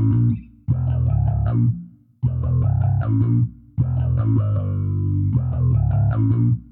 [0.00, 0.38] Thank
[6.30, 6.69] you.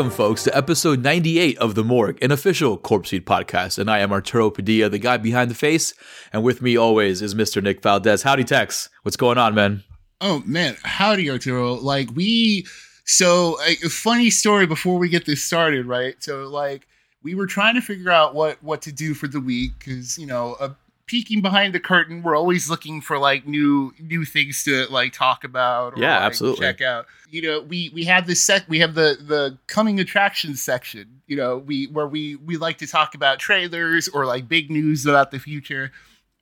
[0.00, 3.78] Welcome, folks, to episode 98 of The Morgue, an official Corpsefeed podcast.
[3.78, 5.92] And I am Arturo Padilla, the guy behind the face.
[6.32, 7.62] And with me always is Mr.
[7.62, 8.22] Nick Valdez.
[8.22, 8.88] Howdy, Tex.
[9.02, 9.84] What's going on, man?
[10.22, 10.78] Oh, man.
[10.84, 11.74] Howdy, Arturo.
[11.74, 12.66] Like, we.
[13.04, 16.14] So, a funny story before we get this started, right?
[16.20, 16.86] So, like,
[17.22, 20.24] we were trying to figure out what what to do for the week because you
[20.24, 20.74] know a
[21.10, 25.42] peeking behind the curtain, we're always looking for like new new things to like talk
[25.42, 25.94] about.
[25.94, 26.66] Or, yeah, like, absolutely.
[26.66, 27.06] Check out.
[27.28, 28.68] You know, we we have this set.
[28.68, 31.22] We have the the coming attractions section.
[31.26, 35.04] You know, we where we we like to talk about trailers or like big news
[35.04, 35.90] about the future,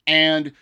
[0.07, 0.53] and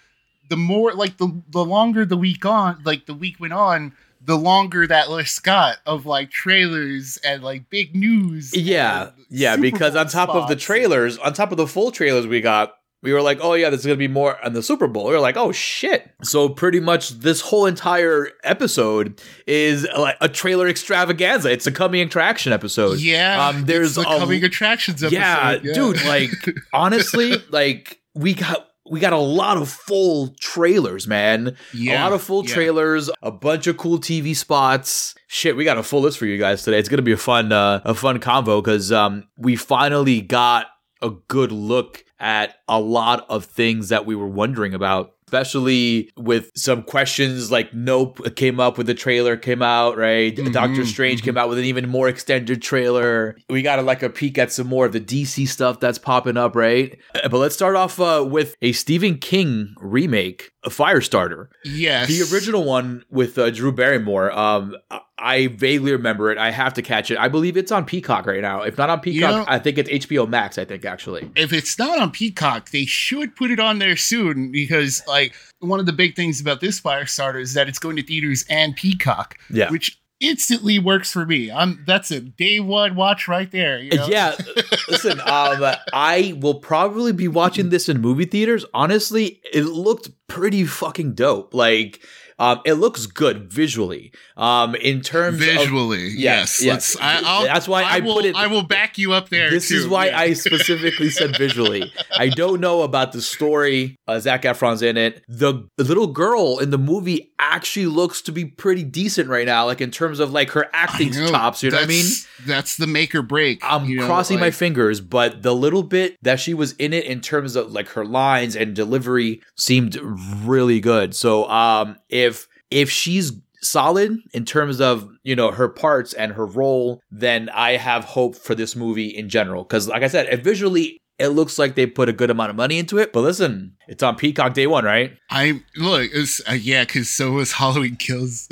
[0.49, 4.37] the more like the the longer the week on, like the week went on the
[4.37, 8.57] longer that list got of like trailers and like big news.
[8.57, 12.41] Yeah, yeah, because on top of the trailers, on top of the full trailers we
[12.41, 15.07] got, we were like, oh yeah, there's gonna be more on the Super Bowl.
[15.07, 16.11] We were like, oh shit.
[16.23, 21.51] So pretty much this whole entire episode is like a trailer extravaganza.
[21.53, 22.99] It's a coming attraction episode.
[23.01, 25.17] Yeah, Um, there's the a- coming attractions episode.
[25.17, 26.31] yeah, Yeah, dude, like
[26.73, 31.57] honestly, like we got we got a lot of full trailers, man.
[31.75, 32.55] yeah, a lot of full yeah.
[32.55, 35.15] trailers, a bunch of cool TV spots.
[35.27, 36.79] Shit, we got a full list for you guys today.
[36.79, 40.67] It's gonna be a fun, uh, a fun convo because um, we finally got
[41.03, 45.13] a good look at a lot of things that we were wondering about.
[45.29, 50.35] Especially with some questions like Nope came up with the trailer came out, right?
[50.35, 53.37] Mhm, Doctor Strange came out with an even more extended trailer.
[53.51, 56.37] We got a, like a peek at some more of the DC stuff that's popping
[56.37, 56.97] up, right?
[57.13, 61.49] Uh, But let's start off uh, with a Stephen King remake, a Firestarter.
[61.65, 64.31] Yes, The original one with uh, Drew Barrymore.
[64.31, 64.77] Um,
[65.19, 66.39] I- vaguely remember it.
[66.39, 67.19] I have to catch it.
[67.19, 68.63] I believe it's on Peacock right now.
[68.63, 70.59] If not on Peacock, know- I think it's HBO Max.
[70.59, 71.31] I think actually.
[71.37, 75.81] If it's not on Peacock, they should put it on there soon because, like, one
[75.81, 79.37] of the big things about this Firestarter is that it's going to theaters and Peacock,
[79.51, 79.71] Yeah.
[79.71, 81.51] which instantly works for me.
[81.51, 83.79] I'm that's a day one watch right there.
[83.79, 84.07] You know?
[84.09, 84.35] Yeah,
[84.89, 85.21] listen.
[85.21, 85.63] Um,
[85.93, 88.65] I will probably be watching this in movie theaters.
[88.73, 91.53] Honestly, it looked pretty fucking dope.
[91.53, 92.01] Like,
[92.39, 94.13] um, it looks good visually.
[94.37, 96.63] Um, in terms of visually, yes.
[96.63, 96.95] yes.
[96.95, 96.97] Let's.
[97.01, 99.51] I, I'll, That's why I will, put it- I will back you up there.
[99.51, 99.77] This too.
[99.77, 100.19] is why Yeah.
[100.21, 101.93] I specifically said visually.
[102.17, 103.97] I don't know about the story.
[104.07, 105.23] Uh, Zac Efron's in it.
[105.29, 109.81] The little girl in the movie actually looks to be pretty decent right now, like
[109.81, 111.63] in terms of like her acting chops.
[111.63, 112.07] You know what I mean?
[112.47, 113.61] That's- the make or break.
[113.63, 117.05] I'm you know, crossing my fingers, but the little bit that she was in it
[117.05, 119.97] in terms of like her lines and delivery seemed
[120.45, 121.15] really good.
[121.15, 122.26] So um if
[122.71, 123.33] if she's
[123.63, 128.37] solid in terms of, you know, her parts and her role, then I have hope
[128.37, 131.87] for this movie in general cuz like I said, it visually it looks like they
[131.87, 133.11] put a good amount of money into it.
[133.13, 135.17] But listen, it's on Peacock day 1, right?
[135.31, 138.47] I look, it's uh, yeah, because so was Halloween Kills.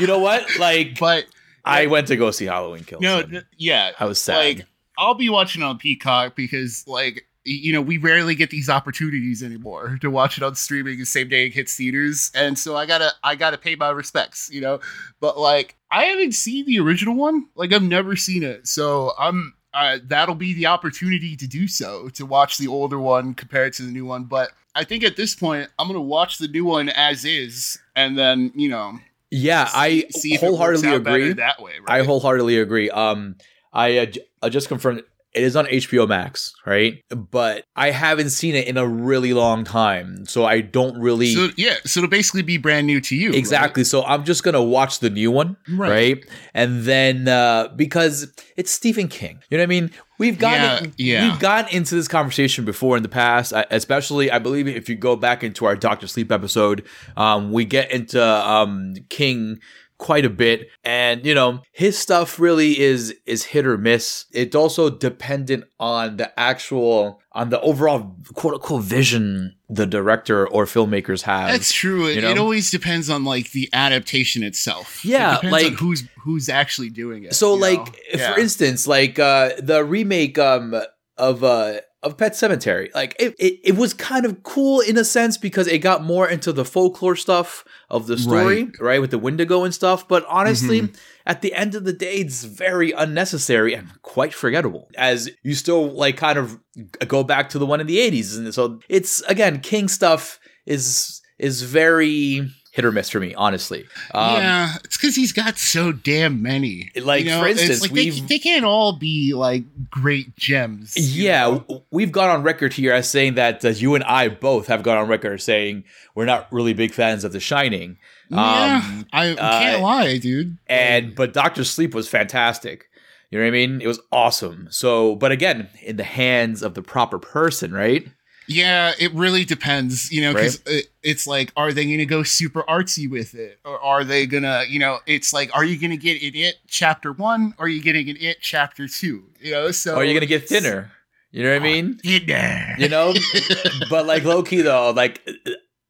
[0.00, 0.44] You know what?
[0.58, 1.26] Like but
[1.64, 3.02] I went to go see Halloween Kills.
[3.02, 4.38] no, n- yeah, I was sad.
[4.38, 4.66] like
[4.98, 9.98] I'll be watching on Peacock because like you know we rarely get these opportunities anymore
[10.00, 13.12] to watch it on streaming the same day it hits theaters, and so I gotta
[13.22, 14.80] I gotta pay my respects, you know.
[15.20, 19.54] But like I haven't seen the original one, like I've never seen it, so I'm.
[19.74, 23.82] Uh, that'll be the opportunity to do so to watch the older one compared to
[23.82, 26.88] the new one but i think at this point i'm gonna watch the new one
[26.88, 28.98] as is and then you know
[29.30, 31.32] yeah, I see wholeheartedly agree.
[31.34, 32.90] that way I wholeheartedly agree.
[32.90, 33.36] Um,
[33.72, 34.06] I, uh,
[34.42, 35.02] I just confirmed
[35.36, 37.02] it is on HBO Max, right?
[37.10, 41.48] But I haven't seen it in a really long time, so I don't really so
[41.56, 43.38] yeah so it'll basically be brand new to you right?
[43.38, 43.84] exactly.
[43.84, 45.90] So I'm just gonna watch the new one, Right.
[45.90, 46.24] right?
[46.54, 49.90] And then uh, because it's Stephen King, you know what I mean?
[50.18, 51.30] We've gotten Yeah, yeah.
[51.30, 55.14] we've gotten into this conversation before in the past, especially I believe if you go
[55.14, 56.86] back into our Doctor Sleep episode,
[57.18, 59.58] um, we get into um, King
[59.98, 64.54] quite a bit and you know his stuff really is is hit or miss it's
[64.54, 71.22] also dependent on the actual on the overall quote unquote vision the director or filmmakers
[71.22, 72.06] have That's true.
[72.06, 72.30] It, you know?
[72.30, 75.04] it always depends on like the adaptation itself.
[75.04, 77.34] Yeah, it like- who's who's actually doing it.
[77.34, 77.78] So, like,
[78.14, 78.34] know?
[78.34, 80.80] for instance, like uh, the remake um,
[81.16, 82.94] of uh, of Pet Sematary.
[82.94, 86.28] Like it, it, it was kind of cool in a sense because it got more
[86.28, 90.06] into the folklore stuff of the story, right, right with the Wendigo and stuff.
[90.06, 90.94] But honestly, mm-hmm.
[91.26, 94.88] at the end of the day, it's very unnecessary and quite forgettable.
[94.96, 96.58] As you still like kind of
[97.06, 98.38] go back to the one in the 80s.
[98.38, 103.86] And so it's again, King stuff is is very hit or miss for me, honestly.
[104.12, 106.90] Um, yeah, it's because he's got so damn many.
[106.94, 110.94] Like you know, for instance, like they, they, can't all be like great gems.
[110.94, 111.84] Yeah, know?
[111.90, 114.98] we've gone on record here as saying that uh, you and I both have gone
[114.98, 115.84] on record saying
[116.14, 117.96] we're not really big fans of The Shining.
[118.28, 120.58] Yeah, um, I can't uh, lie, dude.
[120.66, 122.90] And but Doctor Sleep was fantastic.
[123.30, 123.80] You know what I mean?
[123.80, 124.68] It was awesome.
[124.70, 128.06] So, but again, in the hands of the proper person, right?
[128.48, 130.76] Yeah, it really depends, you know, because right?
[130.76, 133.58] it, it's like, are they going to go super artsy with it?
[133.64, 136.32] Or are they going to, you know, it's like, are you going to get an
[136.34, 137.54] It chapter one?
[137.58, 139.24] Or are you getting an It chapter two?
[139.40, 139.94] You know, so.
[139.94, 140.92] Or are you going to get thinner?
[141.30, 141.94] You know what I ah, mean?
[141.98, 142.74] Thinner.
[142.78, 143.14] You know?
[143.90, 145.26] but like low key though, like.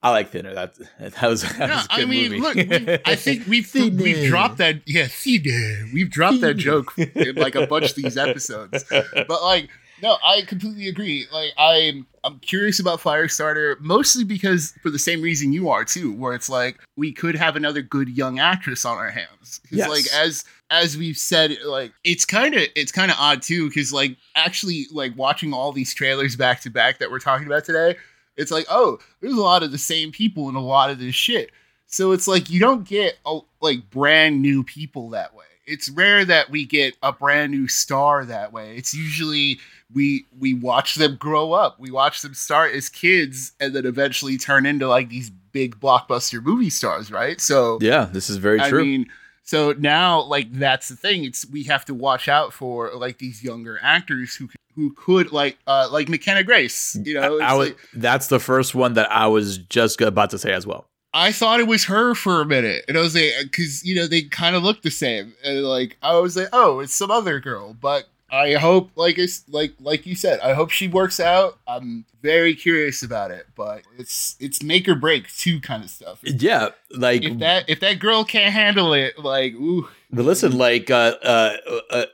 [0.02, 0.54] I like thinner.
[0.54, 2.62] That that was, that yeah, was I mean, movie.
[2.62, 4.82] look, I think we've we've dropped that.
[4.86, 5.88] Yeah, thinner.
[5.92, 8.84] We've dropped that joke in like a bunch of these episodes.
[8.88, 9.68] But like,
[10.02, 11.26] no, I completely agree.
[11.32, 16.12] Like I'm I'm curious about Firestarter mostly because for the same reason you are too,
[16.12, 19.60] where it's like we could have another good young actress on our hands.
[19.62, 19.88] Because yes.
[19.88, 23.92] like as as we've said, like it's kind of it's kind of odd too, because
[23.92, 27.96] like actually like watching all these trailers back to back that we're talking about today,
[28.36, 31.14] it's like oh, there's a lot of the same people in a lot of this
[31.14, 31.50] shit.
[31.86, 33.18] So it's like you don't get
[33.60, 38.24] like brand new people that way it's rare that we get a brand new star
[38.24, 38.76] that way.
[38.76, 39.58] It's usually
[39.92, 41.78] we we watch them grow up.
[41.78, 46.42] We watch them start as kids and then eventually turn into like these big blockbuster
[46.42, 47.40] movie stars, right?
[47.40, 48.80] So Yeah, this is very true.
[48.80, 49.06] I mean,
[49.42, 51.24] so now like that's the thing.
[51.24, 55.58] It's we have to watch out for like these younger actors who who could like
[55.66, 57.38] uh like McKenna Grace, you know.
[57.38, 60.52] I, I was, like, that's the first one that I was just about to say
[60.52, 60.86] as well.
[61.14, 64.06] I thought it was her for a minute, and I was like, because you know
[64.06, 67.40] they kind of look the same, and like I was like, oh, it's some other
[67.40, 71.58] girl, but I hope, like it's like like you said, I hope she works out.
[71.66, 76.20] I'm very curious about it, but it's it's make or break too kind of stuff.
[76.24, 79.88] Yeah, like if that if that girl can't handle it, like ooh.
[80.10, 81.56] But listen, like uh, uh,
[81.90, 82.06] uh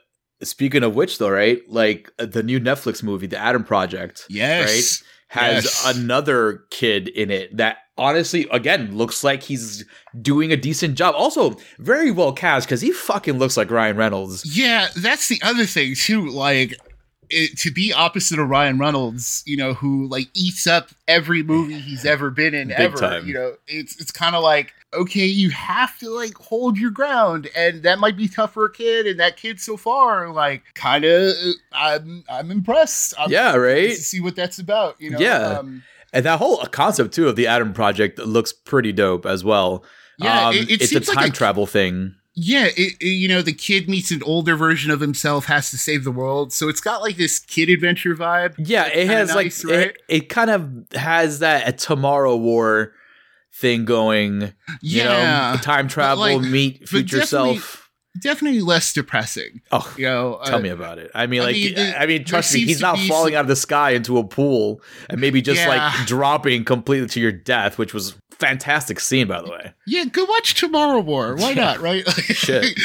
[0.43, 1.61] speaking of which, though, right?
[1.67, 5.97] Like uh, the new Netflix movie, The Adam Project, yes, right, has yes.
[5.97, 9.85] another kid in it that honestly, again, looks like he's
[10.21, 11.15] doing a decent job.
[11.17, 14.57] Also, very well cast because he fucking looks like Ryan Reynolds.
[14.57, 16.29] Yeah, that's the other thing too.
[16.29, 16.75] Like.
[17.29, 21.79] It, to be opposite of Ryan Reynolds, you know, who like eats up every movie
[21.79, 22.97] he's ever been in Big ever.
[22.97, 23.25] Time.
[23.25, 27.49] You know, it's it's kind of like okay, you have to like hold your ground,
[27.55, 29.07] and that might be tough for a kid.
[29.07, 31.33] And that kid so far, like, kind of,
[31.71, 33.13] I'm I'm impressed.
[33.17, 33.93] I'm yeah, right.
[33.93, 34.99] See what that's about.
[34.99, 35.59] You know, yeah.
[35.59, 39.83] Um, and that whole concept too of the Adam Project looks pretty dope as well.
[40.19, 42.15] Yeah, um, it, it it's a time like a, travel thing.
[42.35, 46.03] Yeah, it, you know, the kid meets an older version of himself, has to save
[46.03, 46.53] the world.
[46.53, 48.55] So it's got like this kid adventure vibe.
[48.57, 49.87] Yeah, it has nice, like right?
[49.87, 52.93] it, it, kind of has that a Tomorrow War
[53.51, 54.53] thing going.
[54.81, 57.82] Yeah, you know, time travel, like, meet future self
[58.19, 59.61] definitely less depressing.
[59.71, 61.11] Oh, you know, tell uh, me about it.
[61.13, 63.39] I mean, like, I mean, it, I mean trust me, he's not falling some...
[63.39, 65.67] out of the sky into a pool and maybe just yeah.
[65.67, 69.73] like dropping completely to your death, which was fantastic scene, by the way.
[69.87, 71.35] Yeah, go watch Tomorrow War.
[71.35, 71.79] Why not?
[71.79, 72.07] Right?
[72.11, 72.77] Shit.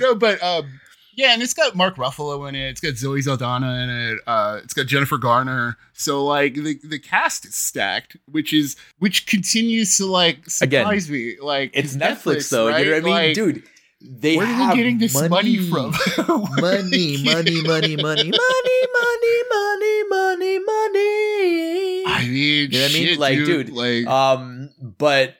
[0.00, 0.80] no, but um,
[1.14, 2.68] yeah, and it's got Mark Ruffalo in it.
[2.68, 4.18] It's got Zoe Saldana in it.
[4.26, 5.76] Uh, it's got Jennifer Garner.
[5.92, 11.18] So like the the cast is stacked, which is which continues to like surprise Again,
[11.18, 11.36] me.
[11.40, 12.68] Like it's Netflix, Netflix though.
[12.68, 12.86] Right?
[12.86, 13.62] You know what I mean, like, dude?
[14.04, 15.90] They Where are they getting this money, money from?
[16.60, 22.04] money, money, money, money, money, money, money, money, money.
[22.06, 23.18] I mean, you know what I mean?
[23.18, 25.36] Like, dude, dude, like, um, but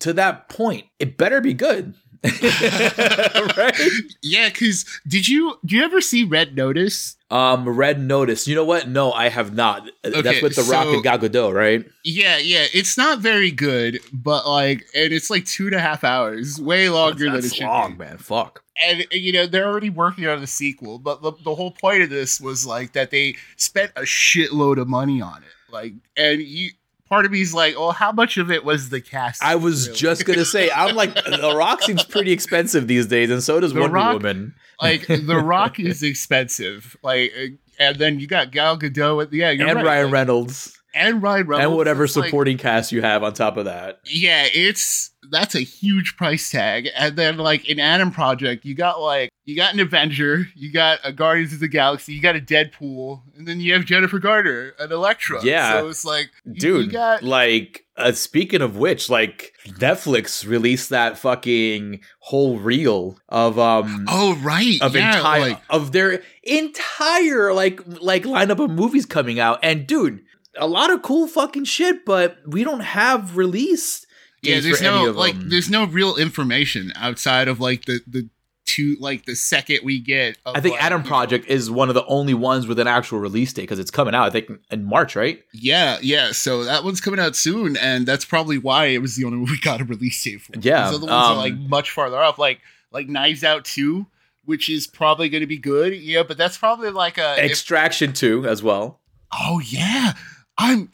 [0.00, 1.94] to that point, it better be good.
[3.56, 3.78] right?
[4.22, 7.16] Yeah, because did you do you ever see Red Notice?
[7.30, 8.48] Um, Red Notice.
[8.48, 8.88] You know what?
[8.88, 9.88] No, I have not.
[10.04, 11.84] Okay, That's with the so, Rock and Gal Gadot, right?
[12.02, 12.66] Yeah, yeah.
[12.72, 16.88] It's not very good, but like, and it's like two and a half hours, way
[16.88, 18.04] longer that's, that's than it long, should be.
[18.04, 18.18] man.
[18.18, 18.64] Fuck.
[18.80, 22.10] And you know they're already working on the sequel, but the, the whole point of
[22.10, 26.70] this was like that they spent a shitload of money on it, like, and you
[27.08, 29.42] part of me is like, well, how much of it was the cast?
[29.42, 29.98] I was really?
[29.98, 33.72] just gonna say, I'm like, The Rock seems pretty expensive these days, and so does
[33.72, 34.54] the Wonder Rock, Woman.
[34.80, 36.96] like, The Rock is expensive.
[37.02, 37.32] Like,
[37.78, 39.32] and then you got Gal Gadot.
[39.32, 39.84] Yeah, and right.
[39.84, 40.77] Ryan like, Reynolds.
[40.94, 44.00] And Ryan Reynolds and whatever it's like- supporting cast you have on top of that.
[44.04, 46.88] yeah, it's that's a huge price tag.
[46.96, 51.00] And then like in Adam Project, you got like you got an Avenger, you got
[51.04, 54.72] a Guardians of the Galaxy, you got a Deadpool, and then you have Jennifer Garner,
[54.78, 55.44] an Elektra.
[55.44, 55.80] Yeah.
[55.80, 60.88] so it's like you- Dude, you got like uh, speaking of which, like Netflix released
[60.90, 67.52] that fucking whole reel of um oh right, of yeah, entire like of their entire
[67.52, 69.58] like like lineup of movies coming out.
[69.62, 70.22] And dude,
[70.58, 74.06] a lot of cool fucking shit, but we don't have release.
[74.42, 74.54] yeah.
[74.54, 75.48] dates There's for any no of like them.
[75.50, 78.28] there's no real information outside of like the the
[78.64, 80.36] two like the second we get.
[80.44, 83.18] Of, I think like, Adam Project is one of the only ones with an actual
[83.18, 84.26] release date because it's coming out.
[84.26, 85.42] I think in March, right?
[85.54, 86.32] Yeah, yeah.
[86.32, 89.50] So that one's coming out soon, and that's probably why it was the only one
[89.50, 90.52] we got a release date for.
[90.60, 92.60] Yeah, These other ones are um, like much farther off, like
[92.92, 94.06] like Knives Out Two,
[94.44, 95.94] which is probably going to be good.
[95.94, 97.42] Yeah, but that's probably like a.
[97.42, 99.00] if- Extraction two as well.
[99.32, 100.12] oh yeah,
[100.58, 100.90] I'm.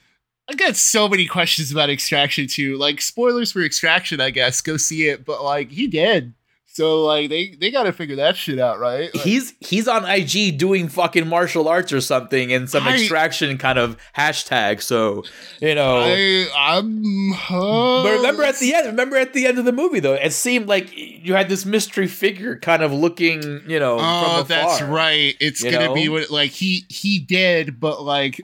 [0.49, 2.77] I got so many questions about Extraction Two.
[2.77, 4.61] Like spoilers for Extraction, I guess.
[4.61, 6.35] Go see it, but like he did.
[6.67, 9.15] So like they they got to figure that shit out, right?
[9.15, 13.57] Like, He's he's on IG doing fucking martial arts or something and some I- extraction
[13.59, 14.83] kind of hashtag.
[14.83, 15.23] So
[15.63, 15.99] you know.
[16.05, 17.33] I I'm.
[17.33, 20.33] Uh, But remember at the end, remember at the end of the movie though, it
[20.33, 25.37] seemed like you had this mystery figure kind of looking, you know, Oh, that's right.
[25.41, 25.95] It's gonna know?
[25.95, 28.41] be what like he he did, but like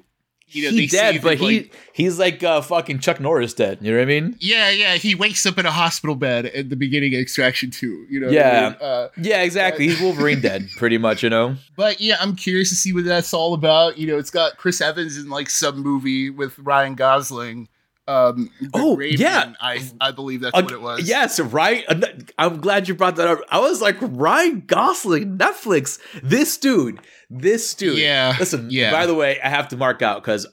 [0.51, 3.79] you know he dead, but he like- he's like uh, fucking Chuck Norris dead.
[3.81, 4.37] You know what I mean?
[4.41, 8.07] yeah yeah he wakes up in a hospital bed at the beginning of Extraction Two.
[8.11, 8.69] You know what I Yeah.
[8.71, 8.77] mean?
[8.81, 9.89] Uh, Yeah, exactly.
[9.89, 11.23] He's Wolverine dead, pretty much.
[11.23, 11.57] You know.
[11.77, 13.97] but yeah, I'm curious to see what that's all about.
[13.97, 17.69] You know, it's got Chris Evans in like some movie with Ryan Gosling.
[18.11, 19.53] Um, Oh, Gray Man, yeah.
[19.61, 21.09] I I believe that's Uh, what it was.
[21.09, 21.85] Yes, right.
[21.89, 22.01] Uh,
[22.39, 23.41] I'm glad you brought that up.
[23.51, 25.99] I was like, Ryan Gosling, Netflix.
[26.23, 27.99] This dude, this dude.
[27.99, 28.91] Yeah, Listen, yeah.
[28.91, 30.47] by the way, I have to mark out because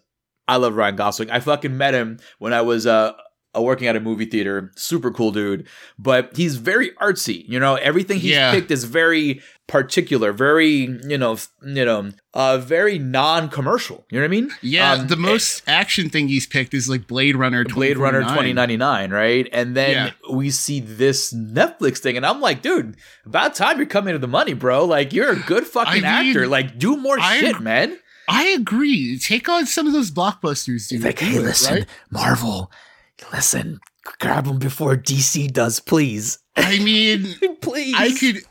[0.48, 1.30] I love Ryan Gosling.
[1.32, 3.14] I fucking met him when I was uh,
[3.58, 4.72] uh, working at a movie theater.
[4.76, 5.66] Super cool dude.
[5.98, 7.44] But he's very artsy.
[7.48, 8.52] You know, everything he's Yeah.
[8.52, 10.72] picked is very particular, very,
[11.08, 14.06] you know, you know, uh, very non-commercial.
[14.10, 14.50] You know what I mean?
[14.62, 17.66] Yeah, Um, the most action thing he's picked is like Blade Runner.
[17.66, 18.56] Blade Runner 2049.
[18.56, 19.50] 2099, right?
[19.52, 20.34] And then Yeah.
[20.34, 22.96] we see this Netflix thing, and I'm like, dude,
[23.26, 24.86] about time you're coming to the money, bro.
[24.86, 26.48] Like, you're a good fucking I mean, actor.
[26.48, 27.98] Like, do more I shit, ag- man.
[28.30, 29.18] I agree.
[29.20, 31.02] Take on some of those blockbusters, dude.
[31.02, 31.86] Do it, right?
[32.10, 32.72] Marvel,
[33.32, 33.80] listen,
[34.20, 36.40] grab him before DC does, please.
[36.56, 37.96] I mean, please.
[37.98, 38.44] I could.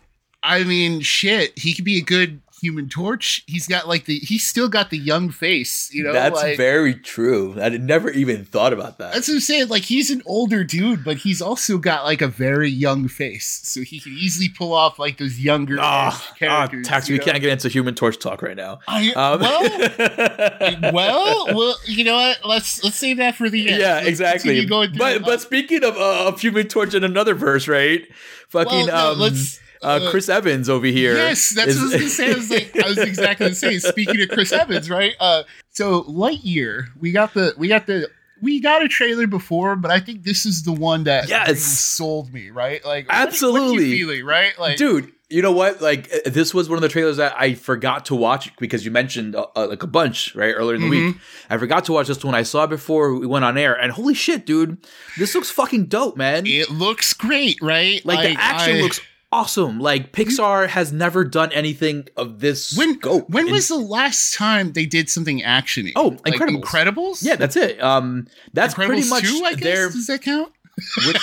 [0.42, 1.58] I mean, shit.
[1.58, 3.42] He could be a good Human Torch.
[3.46, 4.18] He's got like the.
[4.18, 5.90] He's still got the young face.
[5.92, 7.54] You know, That's like, very true.
[7.60, 9.12] I had never even thought about that.
[9.12, 9.68] That's what I'm saying.
[9.68, 13.82] Like he's an older dude, but he's also got like a very young face, so
[13.82, 16.86] he can easily pull off like those younger age characters.
[16.86, 17.24] ah, Tex, you we know?
[17.24, 18.78] can't get into human torch talk right now.
[18.88, 22.38] I, Um, well, well, well, you know what?
[22.44, 23.80] Let's let's save that for the end.
[23.80, 24.50] yeah, Let's exactly.
[24.50, 25.24] continue Going through But it.
[25.24, 28.06] but speaking of uh, of Human Torch in another verse, right?
[28.48, 31.14] Fucking Well, no, um, let's, uh, uh, Chris Evans over here.
[31.14, 32.30] Yes, that's is- what I was gonna say.
[32.30, 33.78] I was like, I was exactly the same.
[33.80, 35.14] Speaking of Chris Evans, right?
[35.20, 38.08] Uh, so Lightyear, we got the, we got the,
[38.42, 41.46] we got a trailer before, but I think this is the one that Yes.
[41.48, 42.84] really sold me, right?
[42.84, 43.84] Like, what- what, Absolutely.
[43.86, 44.58] you feeling, right?
[44.58, 45.80] Like, Dude, you know what?
[45.82, 48.92] Like uh, this was one of the trailers that I forgot to watch because you
[48.92, 51.06] mentioned uh, uh, like a bunch right earlier in the Mm-hmm.
[51.08, 51.16] week.
[51.50, 52.34] I forgot to watch this one.
[52.34, 54.78] I saw it before we went on air, and holy shit, dude,
[55.18, 56.46] this looks fucking dope, man.
[56.46, 58.04] it looks great, right?
[58.06, 59.00] like the action I- looks
[59.32, 59.80] awesome.
[59.80, 63.28] Like Pixar has never done anything of this When scope.
[63.28, 65.92] when in- was the last time they did something actiony?
[65.96, 66.62] Oh, like Incredibles.
[66.62, 67.24] Incredibles.
[67.24, 67.82] yeah, that's it.
[67.82, 69.42] Um, that's Incredibles pretty much two.
[69.44, 70.52] I guess their does that count?
[71.06, 71.18] which,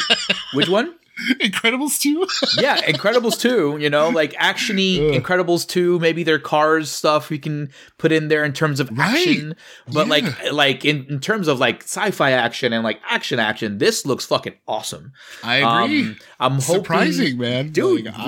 [0.54, 0.94] which one?
[1.40, 2.28] Incredibles two.
[2.62, 5.22] yeah, Incredibles 2, you know, like actiony Ugh.
[5.24, 9.16] Incredibles 2, maybe their cars stuff we can put in there in terms of Right.
[9.28, 9.56] action.
[9.92, 10.12] But Yeah.
[10.12, 14.26] like like in, in terms of like sci-fi action and like action action, this looks
[14.26, 15.12] fucking awesome.
[15.44, 16.02] I agree.
[16.02, 18.26] Um, I'm hoping Surprising, man, Dude, Like,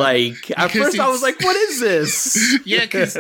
[0.50, 2.60] like at first I was like, what is this?
[2.66, 3.18] yeah, cuz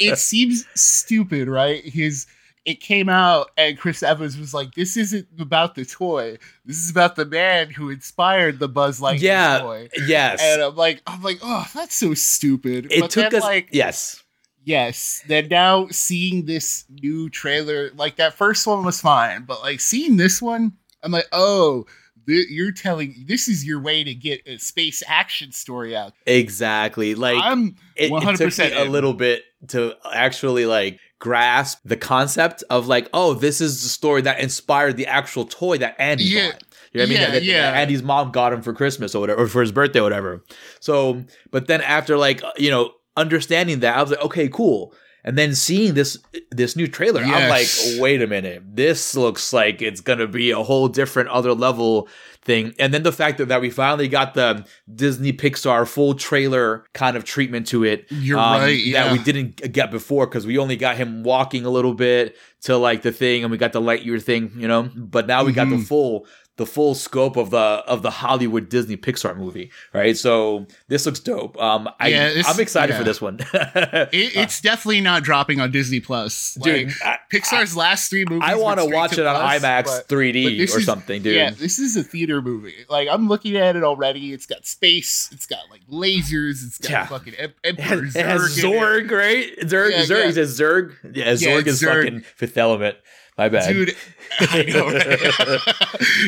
[0.00, 1.84] it seems stupid, right?
[1.84, 2.26] His
[2.64, 6.38] it came out and Chris Evans was like, "This isn't about the toy.
[6.64, 10.40] This is about the man who inspired the Buzz Lightyear Yeah, toy." yes.
[10.42, 12.86] And I'm like, I'm like, oh, that's so stupid.
[12.90, 14.22] it but took then, us like, yes.
[14.64, 15.22] yes.
[15.28, 20.16] Then now seeing this new trailer, like that first one was fine, but like seeing
[20.16, 21.84] this one, I'm like, oh.
[22.26, 26.14] th- You're telling this is your way to get a space action story out.
[26.26, 27.14] Exactly.
[27.14, 31.96] Like I'm it, it 100% took me a little bit to actually like grasp the
[31.96, 36.24] concept of like, oh, this is the story that inspired the actual toy that Andy
[36.24, 36.50] Yeah.
[36.52, 36.62] bought.
[36.92, 37.12] You know what I mean?
[37.18, 37.72] Yeah, That- that yeah.
[37.72, 40.44] Andy's mom got him for Christmas or whatever, or for his birthday or whatever.
[40.80, 44.92] So, but then after like, you know, understanding that, I was like, okay, cool.
[45.24, 46.18] And then seeing this
[46.50, 47.66] this new trailer, I'm like,
[47.98, 52.08] wait a minute, this looks like it's gonna be a whole different other level
[52.42, 52.74] thing.
[52.78, 57.16] And then the fact that, that we finally got the Disney Pixar full trailer kind
[57.16, 58.06] of treatment to it.
[58.10, 58.78] You're um, right.
[58.78, 59.04] Yeah.
[59.04, 62.76] That we didn't get before because we only got him walking a little bit to
[62.76, 64.90] like the thing and we got the Lightyear thing, you know.
[64.94, 65.86] But now we got the Mhm.
[65.86, 70.16] full the full scope of the of the Hollywood Disney Pixar movie, right?
[70.16, 71.60] So this looks dope.
[71.60, 72.98] Um, I Yeah, I'm excited yeah.
[72.98, 76.56] for this one, It, it's definitely not dropping on Disney Plus.
[76.62, 76.86] dude.
[76.88, 78.44] Like, I, Pixar's last three movies.
[78.46, 81.34] I want to watch it on Plus, IMAX but- 3D but or is- something, dude.
[81.34, 82.84] Yeah, this is a theater movie.
[82.88, 84.32] Like I'm looking at it already.
[84.32, 85.28] It's got space.
[85.32, 86.64] It's got like lasers.
[86.64, 87.06] It's got Yeah.
[87.06, 88.64] fucking em- Emperor has, it has Zurg it.
[88.64, 89.58] Zorg, right?
[89.68, 90.36] Zerg, Yeah, Zerg.
[90.36, 90.42] yeah.
[90.42, 91.16] Zerg.
[91.16, 92.04] Yeah, Zorg it's is Zurg.
[92.04, 92.96] fucking fifth element.
[93.36, 93.72] My bad.
[93.72, 93.96] dude.
[94.40, 95.60] I know, right?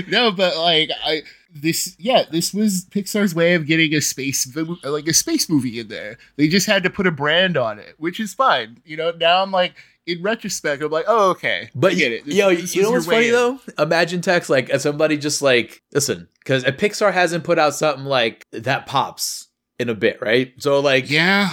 [0.08, 1.22] no, but like I
[1.54, 4.46] this yeah this was Pixar's way of getting a space
[4.84, 6.18] like a space movie in there.
[6.36, 8.78] They just had to put a brand on it, which is fine.
[8.84, 9.74] You know, now I'm like
[10.06, 12.24] in retrospect, I'm like, oh okay, But I get it.
[12.26, 13.32] This- yo, this you know what's funny in.
[13.32, 13.58] though?
[13.78, 18.86] Imagine Tex like somebody just like listen, because Pixar hasn't put out something like that
[18.86, 19.48] pops
[19.78, 20.52] in a bit, right?
[20.58, 21.52] So like Yeah,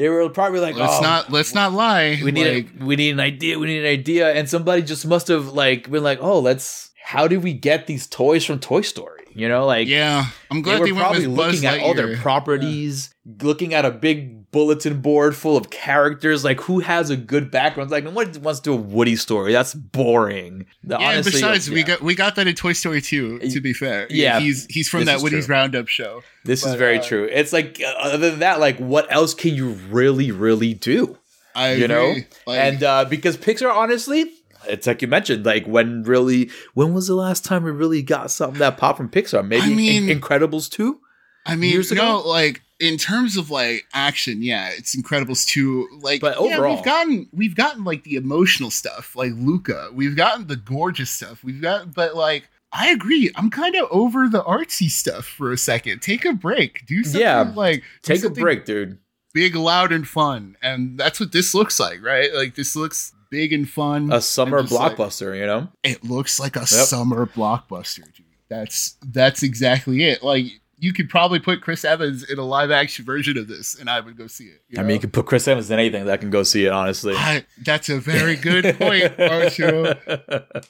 [0.00, 2.18] they were probably like, let's oh, not let's not lie.
[2.24, 5.06] we need like, a, we need an idea, we need an idea, and somebody just
[5.06, 6.90] must have like been like, oh, let's.
[7.04, 9.24] How do we get these toys from Toy Story?
[9.34, 10.26] You know, like yeah.
[10.50, 13.90] I'm they glad were they, went probably looking at all their properties, looking at a
[13.90, 16.44] big bulletin board full of characters.
[16.44, 17.90] Like, who has a good background?
[17.90, 19.52] Like, no one wants to do a Woody story.
[19.52, 20.66] That's boring.
[20.82, 23.72] Yeah, and Honestly, besides, we got we got that in Toy Story 2, To be
[23.72, 25.54] fair, Yeah, he's he's from that Woody's true.
[25.54, 26.22] Roundup show.
[26.44, 27.28] This is very uh, true.
[27.30, 31.16] It's like, uh, other than that, like, what else can you really, really do?
[31.54, 32.14] I You know?
[32.46, 34.32] Like, and uh, because Pixar, honestly,
[34.68, 38.30] it's like you mentioned, like when really, when was the last time we really got
[38.30, 39.46] something that popped from Pixar?
[39.46, 41.00] Maybe I mean- In- Incredibles two.
[41.46, 42.28] I mean, years no, ago?
[42.28, 45.86] like in terms of like action, yeah, it's Incredibles two.
[46.00, 49.90] Like, But yeah, overall- we've gotten we've gotten like the emotional stuff, like Luca.
[49.92, 51.44] We've gotten the gorgeous stuff.
[51.44, 52.48] We've got, but like.
[52.72, 53.32] I agree.
[53.34, 56.02] I'm kind of over the artsy stuff for a second.
[56.02, 56.86] Take a break.
[56.86, 57.52] Do something Yeah.
[57.56, 58.96] like Take a break, dude.
[59.34, 60.56] big, loud, and fun.
[60.62, 62.32] And that's what this looks like, right?
[62.32, 64.12] Like this looks big and fun.
[64.12, 65.66] A summer just, like, blockbuster, you know.
[65.82, 68.26] it looks like a summer blockbuster, dude.
[68.48, 70.22] That's that's exactly it.
[70.22, 70.46] Like
[70.80, 74.00] you could probably put Chris Evans in a live action version of this, and I
[74.00, 74.62] would go see it.
[74.68, 76.72] you I mean, you could put Chris Evans in anything that can go see it.
[76.72, 79.96] Honestly, I- that's a very good point, Archer.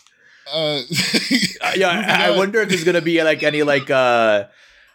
[0.53, 0.83] Uh,
[1.63, 4.47] Uh, yeah, I, I wonder if there's gonna be like any like uh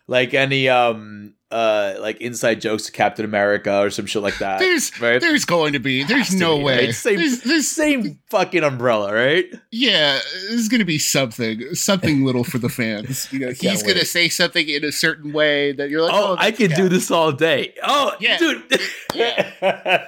[0.07, 4.57] like any um uh like inside jokes to Captain America or some shit like that.
[4.59, 5.21] There's right?
[5.21, 6.03] there's going to be.
[6.03, 6.85] There's to no be, way.
[6.87, 6.93] right?
[6.95, 9.45] Same, There's, there's same fucking umbrella, right?
[9.71, 10.19] yeah.
[10.49, 13.27] There's going to be something something little for the fans.
[13.31, 14.07] You know, he's going to wait.
[14.07, 16.77] say something in a certain way that you're like, Oh, oh, I could yeah.
[16.77, 17.75] do this all day.
[17.83, 18.37] Oh, Yeah.
[18.37, 18.63] dude.
[19.13, 19.51] Yeah.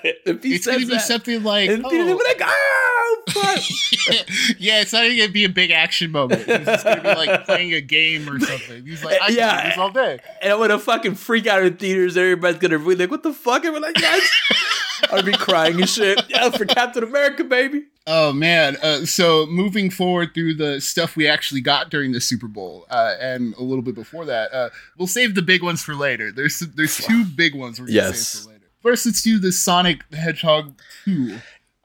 [0.03, 2.96] It's going to says be that, something like, oh, people will be like, oh,
[4.57, 6.43] yeah, it's not even gonna be a big action moment.
[6.47, 8.85] It's just gonna be like playing a game or something.
[8.85, 9.49] He's like, I Yeah.
[9.55, 10.19] can do this all day.
[10.41, 12.15] and I'm gonna fucking freak out in theaters.
[12.17, 14.29] Everybody's gonna be like, "What the fuck?" I'm like, "Yes."
[15.11, 16.19] I'll be crying and shit.
[16.27, 17.83] Yeah, for Captain America, baby.
[18.07, 18.77] Oh man!
[18.81, 23.13] Uh, so moving forward through the stuff we actually got during the Super Bowl uh,
[23.19, 26.31] and a little bit before that, uh, we'll save the big ones for later.
[26.31, 28.27] There's there's two big ones we're gonna Yes.
[28.27, 28.63] save for later.
[28.81, 30.73] First, let's do the Sonic the Hedgehog
[31.05, 31.37] two.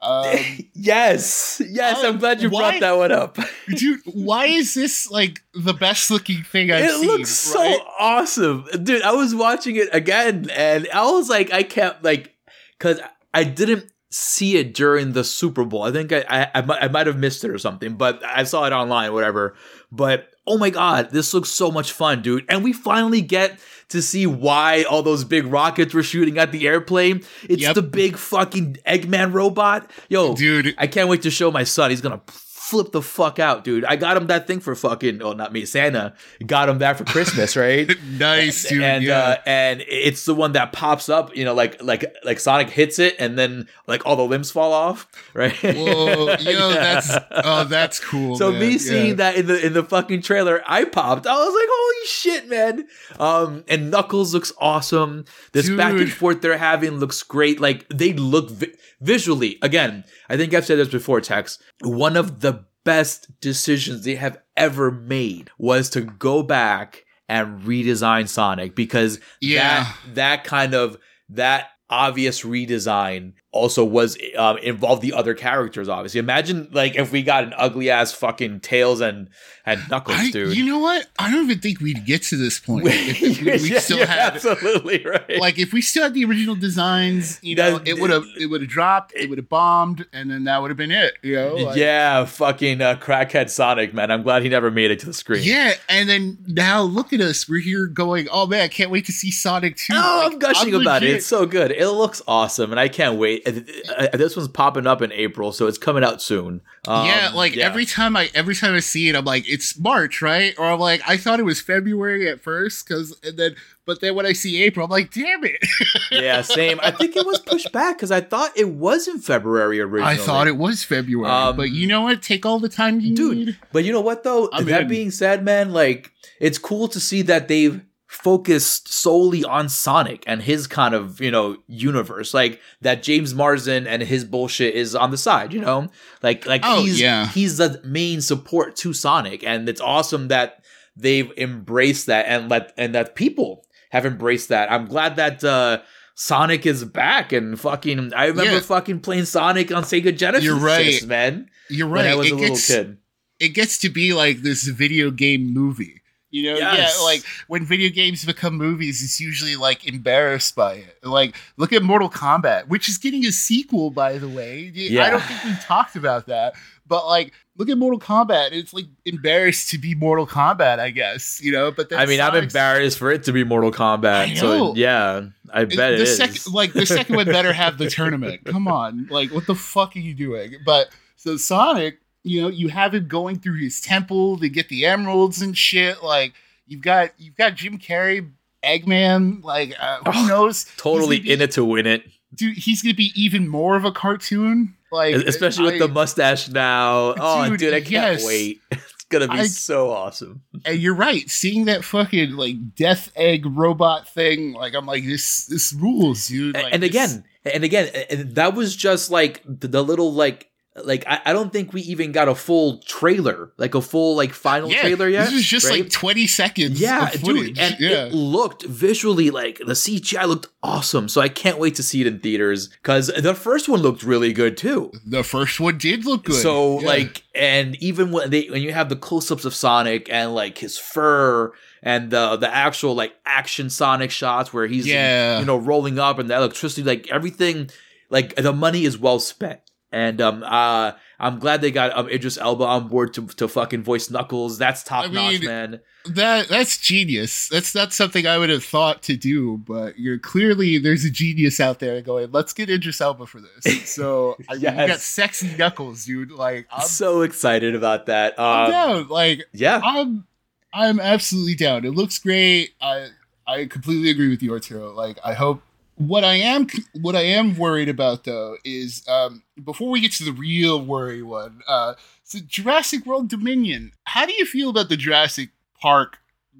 [0.03, 0.37] Um,
[0.73, 2.03] yes, yes.
[2.03, 3.37] Uh, I'm glad you why- brought that one up.
[3.69, 7.03] dude, why is this like the best looking thing I've it seen?
[7.03, 7.79] It looks so right?
[7.99, 9.01] awesome, dude.
[9.01, 12.33] I was watching it again, and I was like, I can't like,
[12.79, 12.99] cause
[13.33, 15.83] I didn't see it during the Super Bowl.
[15.83, 18.43] I think I I, I, might, I might have missed it or something, but I
[18.43, 19.55] saw it online, whatever.
[19.91, 22.45] But oh my god, this looks so much fun, dude!
[22.49, 26.67] And we finally get to see why all those big rockets were shooting at the
[26.67, 27.21] airplane.
[27.49, 27.75] It's Yep.
[27.75, 30.35] the big fucking Eggman robot, yo.
[30.35, 30.73] dude.
[30.77, 31.89] I can't wait to show my son.
[31.89, 32.21] He's gonna
[32.63, 33.83] flip the fuck out, dude.
[33.85, 35.21] I got him that thing for fucking.
[35.21, 35.65] Oh, not me.
[35.65, 36.13] Santa
[36.45, 37.89] got him that for Christmas, right?
[38.17, 38.81] nice, dude.
[38.81, 39.19] and yeah.
[39.19, 41.35] uh, and it's the one that pops up.
[41.35, 44.71] You know, like like like Sonic hits it, and then like all the limbs fall
[44.71, 45.53] off, right?
[45.61, 46.67] Whoa, yo, Yeah.
[46.73, 48.37] that's oh, that's cool.
[48.37, 48.59] So man.
[48.61, 51.27] me seeing that in the in the fucking trailer, I popped.
[51.27, 52.87] I was like, "Holy shit, man!"
[53.19, 55.25] Um, and Knuckles looks awesome.
[55.51, 57.59] This back and forth they're having looks great.
[57.59, 59.59] Like they look vi- visually.
[59.61, 61.21] Again, I think I've said this before.
[61.21, 61.59] Tex.
[61.83, 68.27] One of the best decisions they have ever made was to go back and redesign
[68.27, 69.83] Sonic because Yeah.
[69.83, 70.97] that that kind of
[71.29, 75.87] that obvious redesign also was um, involved the other characters.
[75.87, 79.29] Obviously, imagine like if we got an ugly ass fucking tails and
[79.65, 80.57] and knuckles, I, dude.
[80.57, 81.07] You know what?
[81.17, 82.85] I don't even think we'd get to this point.
[82.87, 85.39] if, if we, we Yeah, still had absolutely right.
[85.39, 88.61] like if we still had the original designs, you know, it would have it would
[88.61, 91.13] have dropped, it would have bombed, and then that would have been it.
[91.21, 94.11] You know, like- yeah, fucking uh, crackhead Sonic, man.
[94.11, 95.43] I'm glad he never made it to the screen.
[95.43, 97.47] Yeah, and then now look at us.
[97.47, 99.93] We're here going, oh man, I can't wait to see Sonic 2.
[99.95, 101.09] Oh, I'm Like, gushing about it.
[101.11, 101.71] It's so good.
[101.71, 103.42] It looks awesome, and I can't wait.
[103.45, 106.61] Uh, This one's popping up in April, so it's coming out soon.
[106.87, 107.65] Um, yeah, like yeah.
[107.65, 110.53] every time I every time I see it, I'm like, it's March, right?
[110.57, 114.15] Or I'm like, I thought it was February at first, because and then but then
[114.15, 115.57] when I see April, I'm like, damn it.
[116.11, 116.79] yeah, same.
[116.81, 120.13] I think it was pushed back because I thought it was in February originally.
[120.13, 122.21] I thought it was February, Um, but you know what?
[122.21, 123.37] Take all the time you dude.
[123.37, 123.57] need.
[123.73, 124.49] But you know what though?
[124.53, 124.87] I'm that in.
[124.87, 127.81] being said, man, like it's cool to see that they've
[128.13, 132.33] focused solely on Sonic and his kind of, you know, universe.
[132.33, 135.89] Like that James Marsden and his bullshit is on the side, you know?
[136.21, 137.27] Like like Oh, he's yeah.
[137.27, 140.63] he's the main support to Sonic and it's awesome that
[140.95, 144.71] they've embraced that and let and that people have embraced that.
[144.71, 145.81] I'm glad that uh
[146.15, 148.59] Sonic is back and fucking I remember Yeah.
[148.59, 151.03] fucking playing Sonic on Sega Genesis, You're right.
[151.05, 151.49] man.
[151.69, 152.11] You're When right.
[152.11, 152.97] I was it a little gets kid.
[153.39, 156.01] it gets to be like this video game movie.
[156.33, 156.95] You know, Yes.
[156.97, 160.97] yeah, like when video games become movies, it's usually like embarrassed by it.
[161.03, 164.71] Like, look at Mortal Kombat, which is getting a sequel, by the way.
[164.73, 165.03] Yeah.
[165.03, 166.55] I don't think we've talked about that,
[166.87, 168.51] but like, look at Mortal Kombat.
[168.51, 171.39] It's like embarrassed to be Mortal Kombat, I guess.
[171.39, 174.35] You know, but I mean, I'm embarrassed for it to be Mortal Kombat.
[174.39, 176.17] So yeah, I bet the it is.
[176.17, 178.43] Second, like the second one better have the tournament.
[178.45, 180.55] Come on, like what the fuck are you doing?
[180.65, 184.85] But so Sonic, you know, you have him going through his temple to get the
[184.85, 186.01] emeralds and shit.
[186.03, 186.33] Like
[186.67, 188.29] you've got you've got Jim Carrey,
[188.63, 189.43] Eggman.
[189.43, 190.65] Like uh, who Oh, knows?
[190.77, 192.57] totally gonna in it to win it, dude.
[192.57, 194.75] He's gonna be even more of a cartoon.
[194.91, 197.15] Like especially with I- the mustache now.
[197.17, 198.25] Oh, Dude, dude, I can't yes.
[198.25, 198.61] wait.
[198.71, 200.41] It's gonna be I- so awesome.
[200.65, 201.29] And you're right.
[201.29, 206.55] Seeing that fucking like death egg robot thing, like I'm like this this rules, dude.
[206.55, 210.49] Like, and this- again, and again, and that was just like the, the little like.
[210.75, 214.33] Like I, I don't think we even got a full trailer, like a full like
[214.33, 215.25] final yeah, trailer yet.
[215.25, 215.81] This is just right?
[215.81, 216.81] like 20 seconds.
[216.81, 218.05] Yeah, of dude, and yeah.
[218.05, 221.09] it looked visually like the CGI looked awesome.
[221.09, 224.33] So I can't wait to see it in theaters because the first one looked really
[224.33, 224.91] good too.
[225.05, 226.41] The first one did look good.
[226.41, 226.87] So Yeah.
[226.87, 230.57] like, and even when they when you have the close ups of Sonic and like
[230.57, 231.51] his fur
[231.83, 235.39] and the the actual like action Sonic shots where he's Yeah.
[235.39, 237.69] you know rolling up and the electricity, like everything,
[238.09, 239.59] like the money is well spent.
[239.93, 243.83] And um, uh, I'm glad they got um, Idris Elba on board to to fucking
[243.83, 244.57] voice Knuckles.
[244.57, 245.79] That's top I notch, mean, man.
[246.07, 247.47] that that's genius.
[247.47, 251.59] That's not something I would have thought to do, but you're clearly there's a genius
[251.59, 253.83] out there going, let's get Idris Elba for this.
[253.93, 256.31] So I mean, you got sexy knuckles, dude.
[256.31, 258.33] Like I'm, so excited about that.
[258.39, 259.07] I'm Um, down.
[259.09, 260.25] Like yeah, I'm
[260.73, 261.85] I'm absolutely down.
[261.85, 262.71] It looks great.
[262.81, 263.09] I
[263.45, 264.91] I completely agree with you, Arturo.
[264.93, 265.61] Like I hope
[266.07, 266.67] what I am
[267.01, 271.21] what I am worried about though is um before we get to the real worry
[271.21, 273.91] one, uh so Jurassic World Dominion.
[274.05, 276.17] How do you feel about the Jurassic Park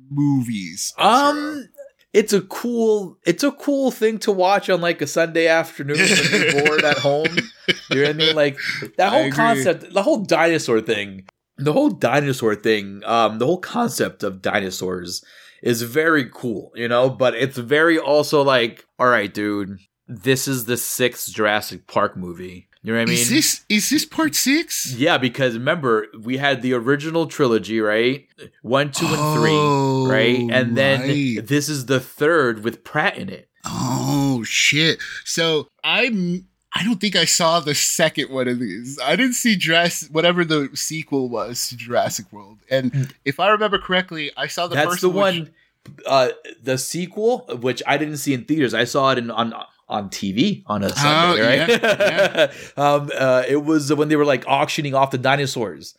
[0.09, 0.93] movies?
[0.97, 1.69] Um,
[2.13, 6.41] it's a cool, it's a cool thing to watch on like a Sunday afternoon when
[6.41, 7.35] you're bored at home.
[7.89, 8.35] You know what I mean?
[8.35, 8.59] Like
[8.97, 11.25] that whole concept, the whole dinosaur thing,
[11.57, 15.23] the whole dinosaur thing, um, the whole concept of dinosaurs
[15.63, 17.09] is very cool, you know.
[17.09, 22.67] But it's very also like, all right, dude, this is the sixth Jurassic Park movie.
[22.83, 23.17] You know what I mean?
[23.17, 24.93] is this is this part six?
[24.93, 28.27] yeah, because remember we had the original trilogy, right?
[28.61, 30.49] One, two, and three Oh, right?
[30.51, 31.47] And then right.
[31.47, 33.49] this is the third with Pratt in it.
[33.65, 34.99] Oh shit!
[35.23, 36.47] So I'm.
[36.75, 38.99] I don't think I saw the second one of these.
[39.03, 42.57] I didn't see Jurassic, whatever the sequel was to Jurassic World.
[42.69, 45.39] And if I remember correctly, I saw the That's first the one.
[45.41, 45.51] which-
[46.05, 46.29] Uh,
[46.63, 49.53] the sequel, which I didn't see in theaters, I saw it in on
[49.89, 51.69] on TV on a Sunday, Oh, right?
[51.83, 55.93] yeah, um, uh, it was when they were like auctioning off the dinosaurs.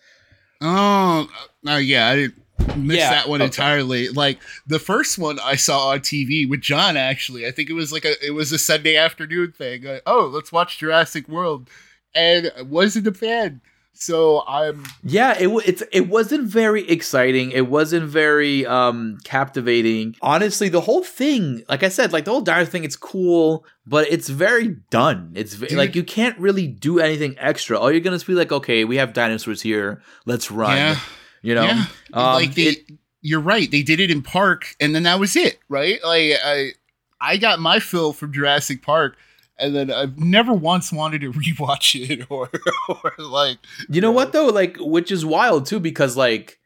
[0.62, 1.28] Oh,
[1.62, 2.42] no, yeah, I didn't
[2.76, 3.46] miss Yeah, that one okay.
[3.46, 4.08] entirely.
[4.08, 6.96] Like the first one I saw on TV with John.
[6.96, 9.82] Actually, I think it was like a it was a Sunday afternoon thing.
[9.84, 11.68] Like, oh, let's watch Jurassic World,
[12.14, 13.60] and I wasn't a fan.
[13.96, 17.52] So I'm Yeah, it wa- it's it wasn't very exciting.
[17.52, 20.16] It wasn't very um captivating.
[20.20, 24.08] Honestly, the whole thing, like I said, like the whole dinosaur thing, it's cool, but
[24.10, 25.30] it's very done.
[25.36, 25.78] It's ve- Dude.
[25.78, 27.78] like you can't really do anything extra.
[27.78, 30.76] All you're gonna be like, okay, we have dinosaurs here, let's run.
[30.76, 30.98] yeah.
[31.44, 33.70] You know, yeah, Um, like they, it- you're right.
[33.70, 35.98] They did it in Park, and then that was it, right?
[36.04, 36.72] Like I,
[37.20, 39.16] I got my fill from Jurassic Park.
[39.58, 42.50] and then I've never once wanted to rewatch it or
[42.88, 44.46] or like You know what though?
[44.48, 46.58] Like, which is wild too, because like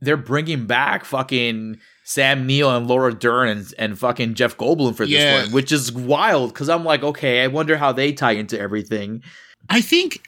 [0.00, 5.06] they're bringing back fucking Sam Neill and Laura Dern and, and fucking Jeff Goldblum for
[5.06, 5.42] this Yeah.
[5.44, 6.52] one, which is wild.
[6.52, 9.22] Because I'm like, okay, I wonder how they tie into everything.
[9.70, 10.20] I think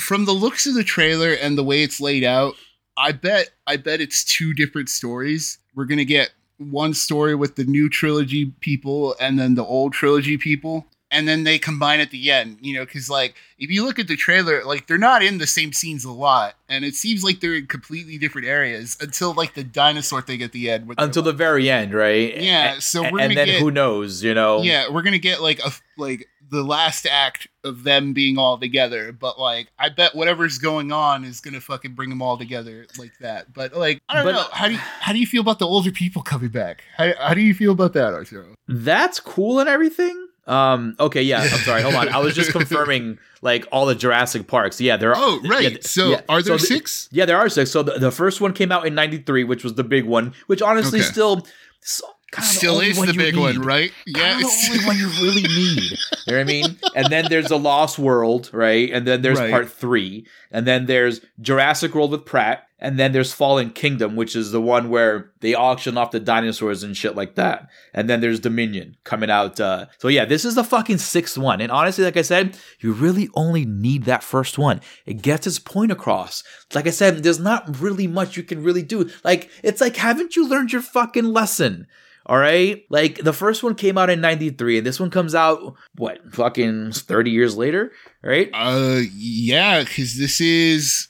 [0.00, 2.54] from the looks of the trailer and the way it's laid out,
[2.96, 5.58] I bet I bet it's two different stories.
[5.74, 10.36] We're gonna get one story with the new trilogy people and then the old trilogy
[10.38, 10.86] people.
[11.10, 14.08] And then they combine at the end, you know, because like if you look at
[14.08, 17.40] the trailer, like they're not in the same scenes a lot, and it seems like
[17.40, 20.90] they're in completely different areas until like the dinosaur thing at the end.
[20.96, 22.34] Until the very end, right?
[22.38, 24.62] Yeah, so and gonna then get- who knows, you know?
[24.62, 29.10] yeah, we're gonna get like a like the last act of them being all together.
[29.10, 33.12] But like, I bet whatever's going on is gonna fucking bring them all together like
[33.20, 33.52] that.
[33.52, 34.46] But like, I don't But- know.
[34.52, 36.84] How do you, how do you feel about the older people coming back?
[36.96, 38.54] How, how do you feel about that, Arturo?
[38.68, 40.28] That's cool and everything.
[40.46, 40.96] Um.
[40.98, 41.22] Okay.
[41.22, 41.40] Yeah.
[41.42, 41.82] I'm sorry.
[41.82, 42.08] Hold on.
[42.08, 44.80] I was just confirming like all the Jurassic Parks.
[44.80, 44.96] Yeah.
[44.96, 45.16] There are.
[45.16, 45.72] Oh, right.
[45.72, 46.20] yeah, so yeah.
[46.28, 47.08] are there So the- six?
[47.12, 47.70] Yeah, there are six.
[47.70, 50.60] So the, the first one came out in '93, which was the big one, which
[50.60, 51.08] honestly Okay.
[51.08, 51.46] still
[51.80, 53.92] so, kinda the Still is the big one, right?
[54.06, 55.98] Yeah, the it's- only one you really need.
[56.24, 56.78] You know what I mean?
[56.94, 58.88] And then there's the Lost World, right?
[58.92, 59.50] And then there's Right.
[59.50, 64.36] part three, and then there's Jurassic World with Pratt, and then there's Fallen Kingdom, which
[64.36, 67.66] is the one where they auction off the dinosaurs and shit like that.
[67.92, 69.58] And then there's Dominion coming out.
[69.58, 71.60] Uh, so yeah, this is the fucking sixth one.
[71.60, 74.80] And honestly, like I said, you really only need that first one.
[75.06, 76.44] It gets its point across.
[76.72, 79.10] Like I said, there's not really much you can really do.
[79.24, 81.88] Like it's like, haven't you learned your fucking lesson?
[82.26, 82.84] All right.
[82.90, 86.92] Like the first one came out in 93 and this one comes out, what, fucking
[86.92, 87.92] 30 years later?
[88.22, 88.50] Right?
[88.54, 91.08] Uh, yeah, because this is,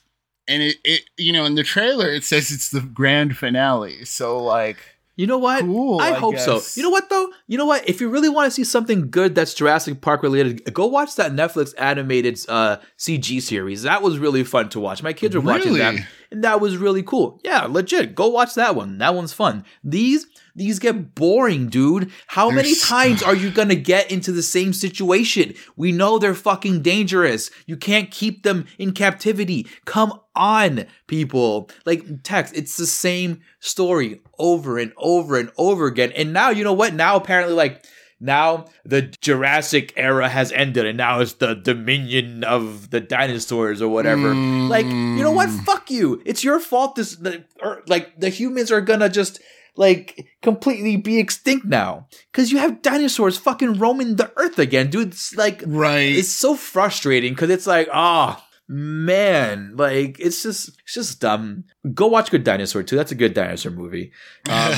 [0.48, 4.04] and it, it, you know, in the trailer it says it's the grand finale.
[4.04, 4.78] So like,
[5.16, 5.60] You know what?
[5.60, 6.00] cool.
[6.00, 6.62] I, hope so.
[6.74, 7.30] You know what though?
[7.46, 7.86] You know what?
[7.86, 11.32] If you really want to see something good that's Jurassic Park related, go watch that
[11.32, 13.82] Netflix animated uh, CG series.
[13.82, 15.02] That was really fun to watch.
[15.02, 15.96] My kids were watching that,
[16.30, 17.38] and that was really cool.
[17.44, 18.14] Yeah, legit.
[18.14, 18.96] Go watch that one.
[18.98, 19.64] That one's fun.
[19.84, 22.10] These these get boring, dude.
[22.26, 25.54] How They're many so- times are you gonna get into the same situation?
[25.76, 27.50] We know they're fucking dangerous.
[27.66, 29.66] You can't keep them in captivity.
[29.84, 31.70] Come on, people.
[31.86, 36.12] Like Tex, it's the same story over and over and over again.
[36.12, 36.94] And now you know what?
[36.94, 37.84] Now apparently, like
[38.20, 43.88] now the Jurassic era has ended, and now it's the dominion of the dinosaurs or
[43.88, 44.32] whatever.
[44.32, 45.48] Like, you know what?
[45.48, 45.64] Mm.
[45.64, 46.22] Fuck you.
[46.24, 46.94] It's your fault.
[46.94, 49.40] This, the, or, like, the humans are gonna just
[49.76, 55.08] like completely be extinct now because you have dinosaurs fucking roaming the earth again, dude.
[55.08, 56.14] It's like right.
[56.14, 61.64] it's so frustrating because it's like, ah, man, like it's just it's just dumb.
[61.94, 62.96] Go watch Good Dinosaur too.
[62.96, 64.12] That's a good dinosaur movie.
[64.48, 64.72] Um,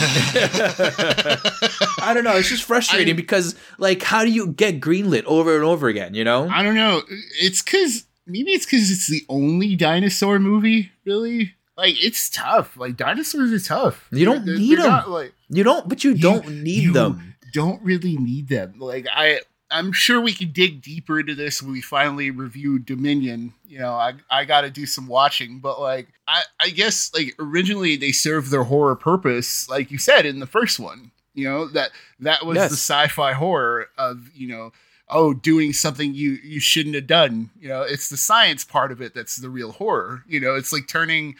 [2.01, 2.37] I don't know.
[2.37, 6.15] It's just frustrating I- because like, how do you get greenlit over and over again?
[6.15, 6.49] You know?
[6.49, 7.03] I don't know.
[7.41, 10.91] It's because maybe it's because it's the only dinosaur movie.
[11.05, 12.77] Really, like it's tough.
[12.77, 14.07] Like dinosaurs are tough.
[14.13, 14.93] You don't They're- need they're 'em.
[14.93, 17.35] not, like You don't, but you, You- don't need you them.
[17.53, 18.75] Don't really need them.
[18.79, 23.55] Like I, I'm sure we can dig deeper into this when we finally review Dominion.
[23.67, 27.35] You know, I I got to do some watching, but like I I guess like
[27.39, 31.11] originally they served their horror purpose, like you said in the first one.
[31.35, 32.71] You know that that was Yes.
[32.71, 34.73] the sci-fi horror of you know
[35.09, 37.51] oh doing something you you shouldn't have done.
[37.61, 40.23] You know, it's the science part of it that's the real horror.
[40.29, 41.35] You know, it's like turning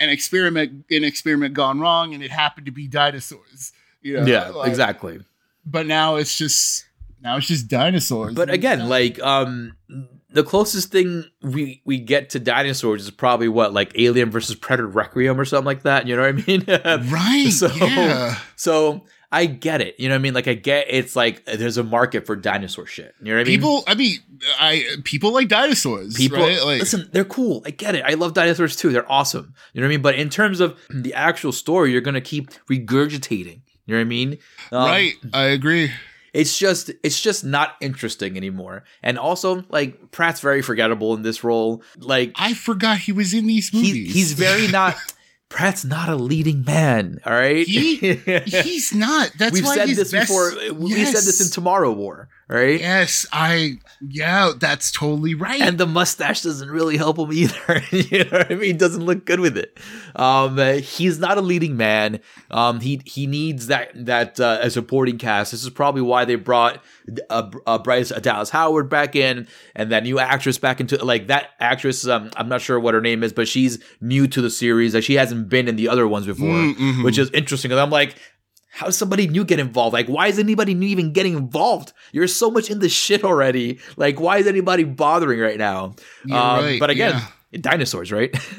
[0.00, 3.72] an experiment an experiment gone wrong and it happened to be dinosaurs.
[4.02, 5.20] You know, yeah, like- exactly.
[5.64, 6.86] but now it's just
[7.22, 8.34] now it's just dinosaurs.
[8.34, 9.76] But again, like um
[10.32, 14.88] the closest thing we we get to dinosaurs is probably what like Alien versus Predator
[14.88, 16.06] Requiem or something like that.
[16.06, 16.64] You know what I mean?
[17.12, 17.50] right?
[17.50, 19.94] so- yeah, so I get it.
[19.98, 20.34] You know what I mean?
[20.34, 23.14] Like I get it's like there's a market for dinosaur shit.
[23.20, 23.60] You know what I mean?
[23.60, 23.84] people.
[23.86, 24.18] I mean,
[24.58, 26.16] I people like dinosaurs.
[26.16, 26.62] People right?
[26.64, 27.62] like listen, they're cool.
[27.64, 28.04] I get it.
[28.04, 28.90] I love dinosaurs too.
[28.90, 29.54] They're awesome.
[29.72, 30.02] You know what I mean?
[30.02, 33.60] But in terms of the actual story, you're gonna keep regurgitating.
[33.86, 34.38] You know what I mean?
[34.72, 35.14] Um, right.
[35.32, 35.92] I agree.
[36.32, 38.84] it's just it's just not interesting anymore.
[39.02, 41.82] And also, like Pratt's very forgettable in this role.
[41.98, 44.12] Like I forgot he was in these he, movies.
[44.12, 44.96] he's very not.
[45.50, 47.18] Pratt's not a leading man.
[47.26, 47.66] All right.
[47.66, 47.96] He-
[48.46, 49.32] he's not.
[49.36, 50.52] That's We've why said his this best- before.
[50.74, 52.28] We said this in Tomorrow War.
[52.52, 52.80] Right.
[52.80, 53.78] Yes, I.
[54.00, 55.60] Yeah, that's totally right.
[55.60, 57.82] and the mustache doesn't really help him either.
[57.92, 58.62] you know what I mean?
[58.64, 59.78] He doesn't look good with it.
[60.16, 62.18] Um, uh, he's not a leading man.
[62.50, 65.52] Um, he he needs that that uh, a supporting cast.
[65.52, 66.82] This is probably why they brought
[67.28, 71.50] a, uh, Bryce Dallas Howard back in, and that new actress back into like that
[71.60, 72.04] actress.
[72.04, 74.92] Um, I'm not sure what her name is, but she's new to the series.
[74.94, 77.04] Like she hasn't been in the other ones before, Mm, mhm.
[77.04, 77.68] which is interesting.
[77.68, 78.16] Because I'm like.
[78.70, 79.92] How does somebody new get involved?
[79.92, 81.92] Like, why is anybody new even getting involved?
[82.12, 83.80] You're so much in the shit already.
[83.96, 85.96] Like, why is anybody bothering right now?
[86.24, 87.60] Um, right, but again, yeah.
[87.60, 88.30] dinosaurs, right?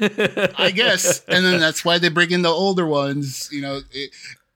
[0.58, 3.48] I guess, and then that's why they bring in the older ones.
[3.50, 4.10] You know, it,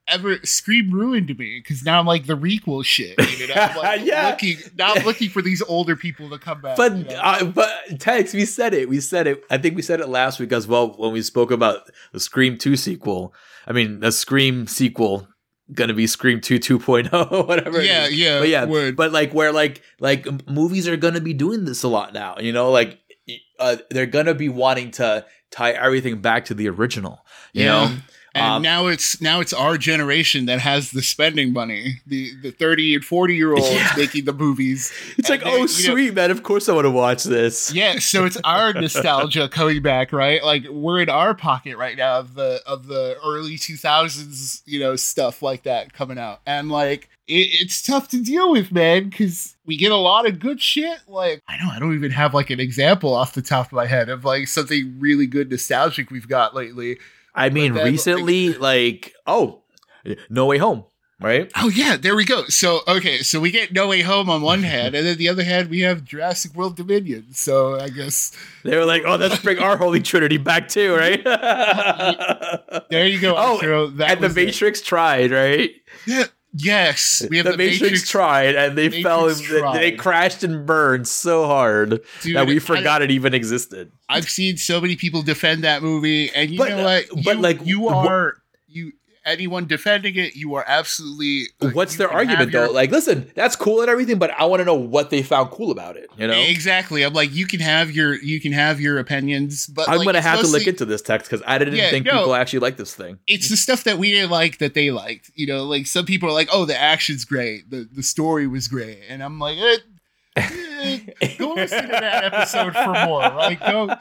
[0.07, 3.15] ever Scream ruined me because now I'm like the requel shit.
[3.39, 4.29] You know, I'm like Yeah.
[4.29, 6.77] looking now I'm looking for these older people to come back.
[6.77, 7.19] But you know?
[7.21, 8.89] uh, but Tex, we said it.
[8.89, 9.43] We said it.
[9.49, 12.57] I think we said it last week as well when we spoke about the Scream
[12.57, 13.33] Two sequel.
[13.65, 15.27] I mean, the Scream sequel
[15.73, 17.81] gonna be Scream Two 2.0, whatever.
[17.81, 18.95] yeah, yeah, but yeah, word.
[18.95, 22.37] but like where like like movies are gonna be doing this a lot now.
[22.39, 22.99] You know, like
[23.59, 27.25] uh, they're gonna be wanting to tie everything back to the original.
[27.53, 27.71] You Yeah.
[27.89, 27.95] know,
[28.37, 32.01] and um, now it's now it's our generation that has the spending money.
[32.07, 33.91] The the thirty and forty year olds Yeah.
[33.97, 34.91] making the movies.
[35.17, 37.73] it's like, oh you know- sweet man, of course I want to watch this.
[37.73, 40.43] Yeah, so it's our nostalgia coming back, right?
[40.43, 44.79] Like we're in our pocket right now of the of the early two thousands, you
[44.79, 49.09] know, stuff like that coming out, and like it, it's tough to deal with, man,
[49.09, 50.99] because we get a lot of good shit.
[51.07, 53.85] Like I know I don't even have like an example off the top of my
[53.85, 56.97] head of like something really good nostalgic we've got lately.
[57.37, 59.61] I mean, recently, like, oh,
[60.29, 60.83] No Way Home,
[61.21, 61.51] right?
[61.55, 62.45] Oh yeah, there we go.
[62.45, 65.43] So okay, so we get No Way Home on one hand, and then the other
[65.43, 67.27] hand we have Jurassic World Dominion.
[67.33, 68.31] So I guess
[68.63, 71.23] They were like, oh, let's bring our Holy Trinity back too, right?
[72.89, 73.35] there you go.
[73.37, 74.45] Oh, that and the was it.
[74.45, 75.71] Matrix tried, right?
[76.05, 78.09] Yeah, yes, we have the, the, Matrix, Matrix.
[78.09, 79.73] tried, and they Matrix fell.
[79.73, 83.91] They crashed and burned so hard Dude, that we I- forgot it even existed.
[84.09, 87.03] I've seen so many people defend that movie, and you But, know what?
[87.03, 88.41] uh, but, You- like, you are you.
[89.27, 91.47] Anyone defending it, you are absolutely.
[91.61, 92.73] uh, What's their argument your- though?
[92.73, 95.69] Like, listen, that's cool and everything, but I want to know what they found cool
[95.69, 96.09] about it.
[96.17, 97.03] You know, Exactly.
[97.03, 100.21] I'm like, you can have your you can have your opinions, but I'm like, gonna
[100.21, 102.13] have to look into this text because I didn't Yeah, think no.
[102.19, 103.19] people actually like this thing.
[103.27, 105.29] it's the stuff that we didn't like that they liked.
[105.35, 108.67] You know, like some people are like, "Oh, the action's great, the the story was
[108.69, 109.77] great," and I'm like, eh,
[111.37, 113.59] "Go listen to that episode for more." Right?
[113.59, 113.95] Go,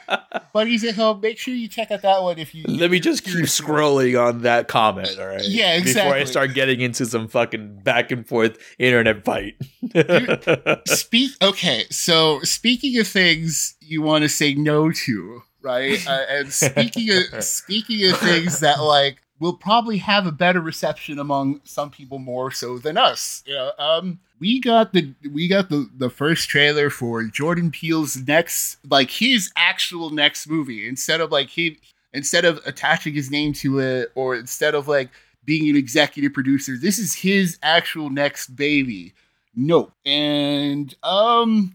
[0.52, 1.20] buddies at home.
[1.20, 2.64] Make sure you check out that one if you.
[2.66, 5.44] Let me just keep scrolling on that comment, all right?
[5.44, 6.02] Yeah, exactly.
[6.02, 9.54] Before I start getting into some fucking back and forth internet fight.
[10.86, 11.32] Speak.
[11.42, 16.06] Okay, so speaking of things you want to say no to, right?
[16.06, 21.18] Uh, and speaking of speaking of things that like will probably have a better reception
[21.18, 23.42] among some people more so than us.
[23.46, 28.16] You know, um, we got the we got the the first trailer for Jordan Peele's
[28.26, 30.86] next, like his actual next movie.
[30.88, 31.78] Instead of like he,
[32.12, 35.10] instead of attaching his name to it, or instead of like
[35.44, 39.14] being an executive producer, this is his actual next baby.
[39.54, 39.92] Nope.
[40.04, 41.74] And um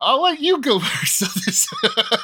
[0.00, 1.66] I'll let you go first on this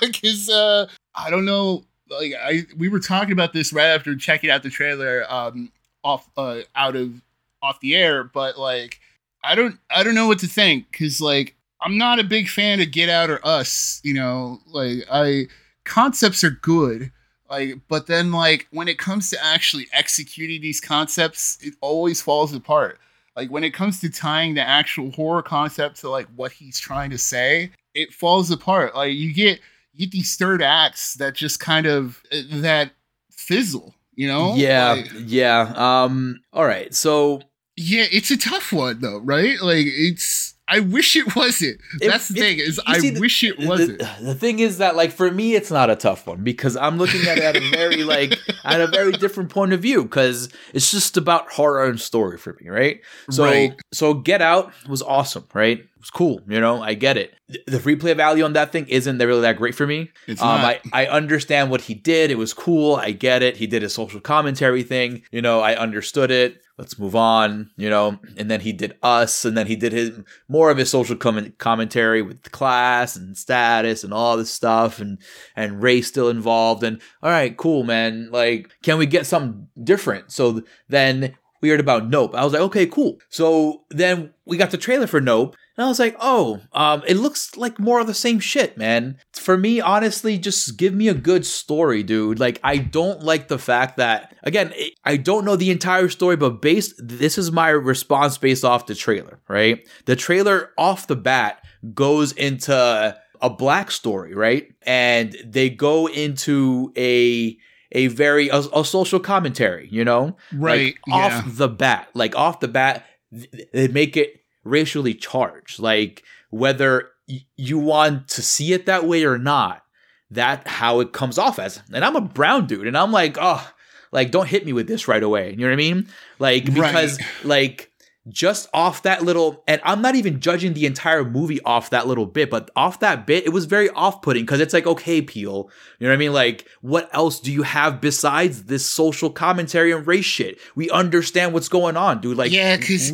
[0.00, 1.84] because uh I don't know.
[2.10, 5.72] Like I we were talking about this right after checking out the trailer um
[6.04, 7.22] off uh out of
[7.62, 9.00] off the air, but like
[9.42, 12.80] I don't I don't know what to think because like I'm not a big fan
[12.80, 15.46] of Get Out or Us, you know, like I
[15.84, 17.12] concepts are good.
[17.48, 22.52] Like, but then like when it comes to actually executing these concepts, it always falls
[22.52, 22.98] apart
[23.38, 27.08] like when it comes to tying the actual horror concept to like what he's trying
[27.10, 29.60] to say it falls apart like you get
[29.92, 32.20] you get these third acts that just kind of
[32.50, 32.90] that
[33.30, 35.72] fizzle you know yeah, Like, yeah.
[35.76, 36.40] Um.
[36.52, 36.92] All right.
[36.92, 37.40] So
[37.78, 42.28] yeah it's a tough one though right like it's i wish it wasn't It- that's
[42.28, 45.12] the it- thing is i the- wish it the- wasn't The, thing is that, like,
[45.12, 48.02] for me, it's not a tough one because I'm looking at it at a very,
[48.16, 52.36] like, at a very different point of view because it's just about horror and story
[52.36, 53.00] for me, right?
[53.30, 53.72] So, Right.
[53.92, 55.84] so Get Out was awesome, right?
[55.98, 56.80] It was cool, you know.
[56.80, 57.34] I get it.
[57.48, 60.10] The- The replay value on that thing isn't really that great for me.
[60.28, 60.76] it's Um, not.
[60.92, 62.30] I, I understand what he did.
[62.30, 62.94] It was cool.
[62.94, 63.56] I get it.
[63.56, 65.22] He did a social commentary thing.
[65.32, 66.60] You know, I understood it.
[66.78, 68.20] Let's move on, you know.
[68.36, 70.12] And then he did us, and then he did his
[70.48, 75.18] more of his social com- commentary with class and status and all this stuff, and
[75.56, 76.84] and race still involved.
[76.84, 78.28] And all right, cool, man.
[78.30, 80.30] Like, can we get something different?
[80.30, 82.36] So then we heard about Nope.
[82.36, 83.18] I was like, okay, cool.
[83.28, 85.56] So then we got the trailer for Nope.
[85.78, 89.16] And I was like, oh, um, it looks like more of the same shit, man.
[89.32, 92.40] For me, honestly, just give me a good story, dude.
[92.40, 96.34] Like, I don't like the fact that, again, it- I don't know the entire story,
[96.36, 99.86] but based, this is my response based off the trailer, right?
[100.06, 101.64] The trailer off the bat
[101.94, 104.66] goes into a black story, right?
[104.82, 107.56] And they go into a,
[107.92, 110.36] a very, a, a social commentary, you know?
[110.52, 114.34] right like, off the bat like off the bat th- they make it
[114.68, 119.82] racially charged like whether y- you want to see it that way or not
[120.30, 123.72] that how it comes off as and i'm a brown dude and i'm like oh
[124.12, 125.50] like don't hit me with this right away.
[125.50, 126.08] You know what I mean?
[126.38, 127.44] Like because right.
[127.44, 127.92] like
[128.28, 132.26] just off that little and I'm not even judging the entire movie off that little
[132.26, 136.06] bit, but off that bit, it was very off-putting because it's like, okay, Peele, you
[136.06, 136.34] know what I mean?
[136.34, 140.58] Like, what else do you have besides this social commentary and race shit?
[140.74, 142.36] We understand what's going on, dude.
[142.36, 143.12] Like, yeah, because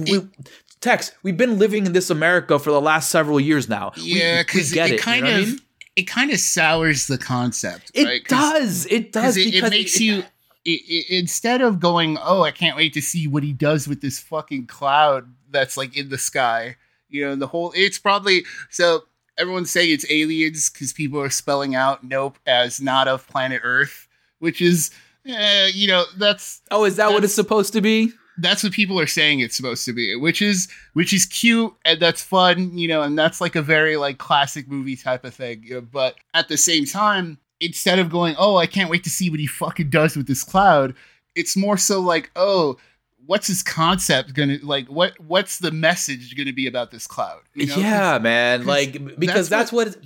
[0.85, 3.93] Tex, we've been living in this America for the last several years now.
[3.97, 5.59] Yeah, because it, it, kind you know of I mean?
[5.97, 7.91] it kind of sours the concept.
[7.95, 8.24] It right?
[8.26, 8.85] does.
[8.91, 10.24] It does it, it makes you
[11.09, 14.66] instead of going, oh, I can't wait to see what he does with this fucking
[14.66, 16.76] cloud that's like in the sky.
[17.09, 19.05] You know, the whole it's probably so
[19.39, 24.07] everyone's saying it's aliens because people are spelling out nope as not of planet Earth,
[24.39, 24.91] which is,
[25.24, 28.12] eh, you know, that's oh, is that what it's supposed to be?
[28.39, 32.01] That's what people are saying it's supposed to be, which is which is cute and
[32.01, 35.62] that's fun, you know, and that's like a very like classic movie type of thing.
[35.62, 39.11] You know, but at the same time, instead of going, oh, I can't wait to
[39.11, 40.95] see what he fucking does with this cloud,
[41.35, 42.76] it's more so like, oh,
[43.26, 44.87] what's his concept gonna like?
[44.89, 47.41] What what's the message gonna be about this cloud?
[47.55, 47.76] You know?
[47.76, 48.66] Yeah, man.
[48.66, 49.97] Like because that's, that's what, what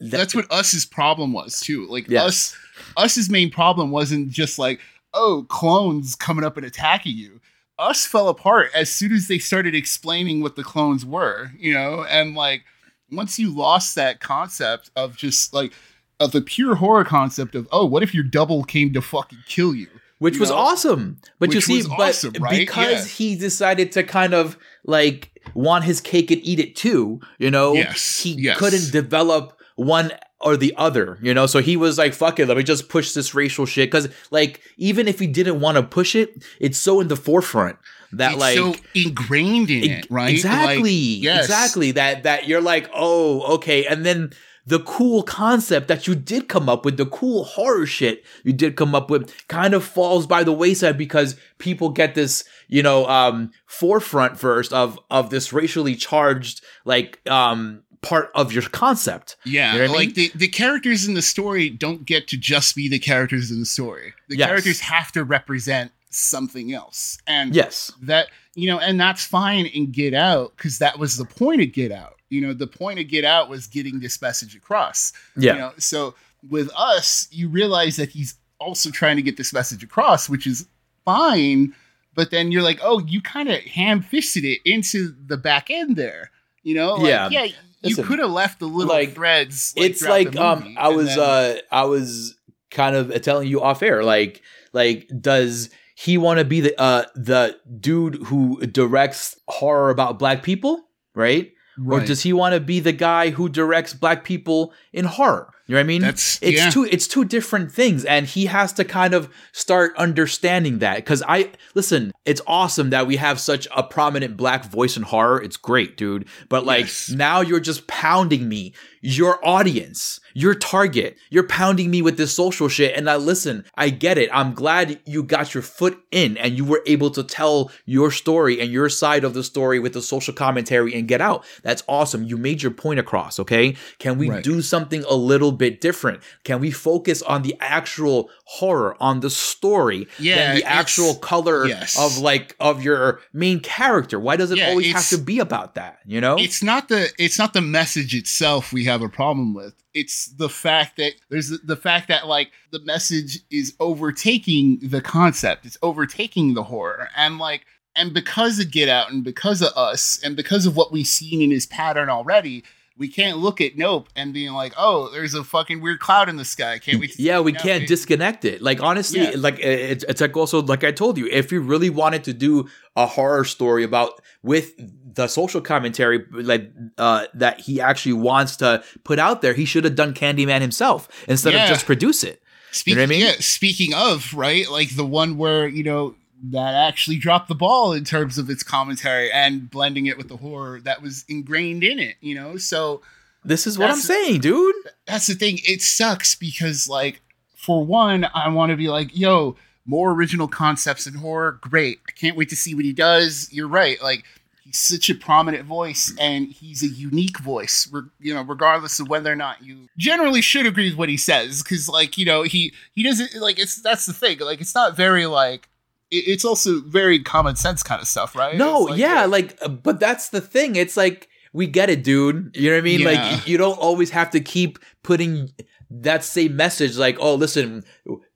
[0.00, 1.86] that, that's what us's problem was too.
[1.86, 2.24] Like yes.
[2.24, 2.56] us
[2.96, 4.80] us's main problem wasn't just like,
[5.12, 7.40] oh, clones coming up and attacking you.
[7.78, 12.04] Us fell apart as soon as they started explaining what the clones were, you know,
[12.04, 12.64] and like
[13.10, 15.72] once you lost that concept of just like
[16.20, 19.74] of the pure horror concept of oh, what if your double came to fucking kill
[19.74, 19.88] you?
[20.18, 20.56] Which you was know?
[20.56, 21.18] awesome.
[21.38, 22.58] But Which you see, but awesome, right?
[22.58, 23.26] because yeah.
[23.26, 27.74] he decided to kind of like want his cake and eat it too, you know,
[27.74, 28.56] yes, he yes.
[28.56, 30.12] couldn't develop one
[30.44, 31.46] or the other, you know?
[31.46, 33.90] So he was like, fuck it, let me just push this racial shit.
[33.90, 37.78] Cause like, even if he didn't want to push it, it's so in the forefront
[38.12, 40.30] that it's like so ingrained in it, right?
[40.30, 41.14] Exactly.
[41.16, 41.44] Like, yes.
[41.46, 41.90] Exactly.
[41.92, 43.86] That that you're like, oh, okay.
[43.86, 44.32] And then
[44.66, 48.76] the cool concept that you did come up with, the cool horror shit you did
[48.76, 53.06] come up with, kind of falls by the wayside because people get this, you know,
[53.06, 59.36] um, forefront first of of this racially charged like um part of your concept.
[59.44, 60.14] Yeah, you know like I mean?
[60.14, 63.66] the, the characters in the story don't get to just be the characters in the
[63.66, 64.14] story.
[64.28, 64.46] The yes.
[64.46, 67.18] characters have to represent something else.
[67.26, 71.24] And yes, that you know, and that's fine in Get Out because that was the
[71.24, 72.16] point of Get Out.
[72.28, 75.12] You know, the point of Get Out was getting this message across.
[75.36, 75.52] Yeah.
[75.52, 76.14] You know, so
[76.48, 80.66] with us, you realize that he's also trying to get this message across, which is
[81.04, 81.74] fine.
[82.14, 85.96] But then you're like, oh, you kind of ham fisted it into the back end
[85.96, 86.30] there.
[86.62, 87.52] You know, like, yeah, yeah.
[87.84, 89.74] You could have left the little like, threads.
[89.76, 92.36] Like, it's like um, I was then, uh, I was
[92.70, 97.04] kind of telling you off air, like, like does he want to be the uh
[97.14, 101.52] the dude who directs horror about black people, right?
[101.76, 102.02] Right.
[102.02, 105.53] Or does he want to be the guy who directs black people in horror?
[105.66, 106.02] You know what I mean?
[106.02, 106.70] That's it's yeah.
[106.70, 111.22] two it's two different things and he has to kind of start understanding that cuz
[111.26, 115.40] I listen, it's awesome that we have such a prominent black voice in horror.
[115.40, 116.26] It's great, dude.
[116.50, 117.08] But like yes.
[117.08, 118.74] now you're just pounding me
[119.06, 121.18] your audience, your target.
[121.28, 122.96] You're pounding me with this social shit.
[122.96, 124.30] And I listen, I get it.
[124.32, 128.62] I'm glad you got your foot in and you were able to tell your story
[128.62, 131.44] and your side of the story with the social commentary and get out.
[131.62, 132.24] That's awesome.
[132.24, 133.38] You made your point across.
[133.38, 133.76] Okay.
[133.98, 134.42] Can we right.
[134.42, 136.22] do something a little bit different?
[136.44, 141.66] Can we focus on the actual horror, on the story, yeah, than the actual color
[141.66, 141.98] yes.
[141.98, 144.18] of like of your main character?
[144.18, 145.98] Why does it yeah, always have to be about that?
[146.06, 146.36] You know?
[146.38, 149.74] It's not the it's not the message itself we have have a problem with.
[149.92, 155.66] It's the fact that there's the fact that like the message is overtaking the concept.
[155.66, 157.08] It's overtaking the horror.
[157.14, 160.92] And like and because of Get Out and because of us and because of what
[160.92, 162.64] we've seen in his pattern already,
[162.96, 166.36] we can't look at Nope and being like, oh, there's a fucking weird cloud in
[166.36, 166.78] the sky.
[166.78, 167.12] Can't we?
[167.18, 168.62] yeah, we can't disconnect it.
[168.62, 169.32] Like honestly, yeah.
[169.36, 172.68] like it's, it's like also like I told you, if you really wanted to do
[172.94, 174.72] a horror story about with
[175.14, 179.84] the social commentary like uh, that he actually wants to put out there, he should
[179.84, 181.64] have done Candyman himself instead yeah.
[181.64, 182.42] of just produce it.
[182.70, 183.20] Speaking, you know I mean?
[183.20, 186.14] yeah, speaking of right, like the one where you know
[186.50, 190.36] that actually dropped the ball in terms of its commentary and blending it with the
[190.36, 192.56] horror that was ingrained in it, you know?
[192.56, 193.00] So
[193.44, 194.74] this is what I'm saying, dude.
[195.06, 195.58] That's the thing.
[195.64, 197.22] It sucks because like
[197.56, 202.00] for one, I want to be like, yo, more original concepts in horror, great.
[202.08, 203.48] I can't wait to see what he does.
[203.52, 204.02] You're right.
[204.02, 204.24] Like
[204.64, 209.08] he's such a prominent voice and he's a unique voice re- you know regardless of
[209.08, 212.42] whether or not you generally should agree with what he says because like you know
[212.42, 215.68] he he doesn't like it's that's the thing like it's not very like
[216.14, 218.56] it's also very common sense kind of stuff, right?
[218.56, 220.76] No, like, yeah, like, uh, but that's the thing.
[220.76, 222.54] It's like we get it, dude.
[222.54, 223.00] You know what I mean?
[223.00, 223.10] Yeah.
[223.10, 225.50] Like, you don't always have to keep putting
[225.90, 227.84] that same message like oh listen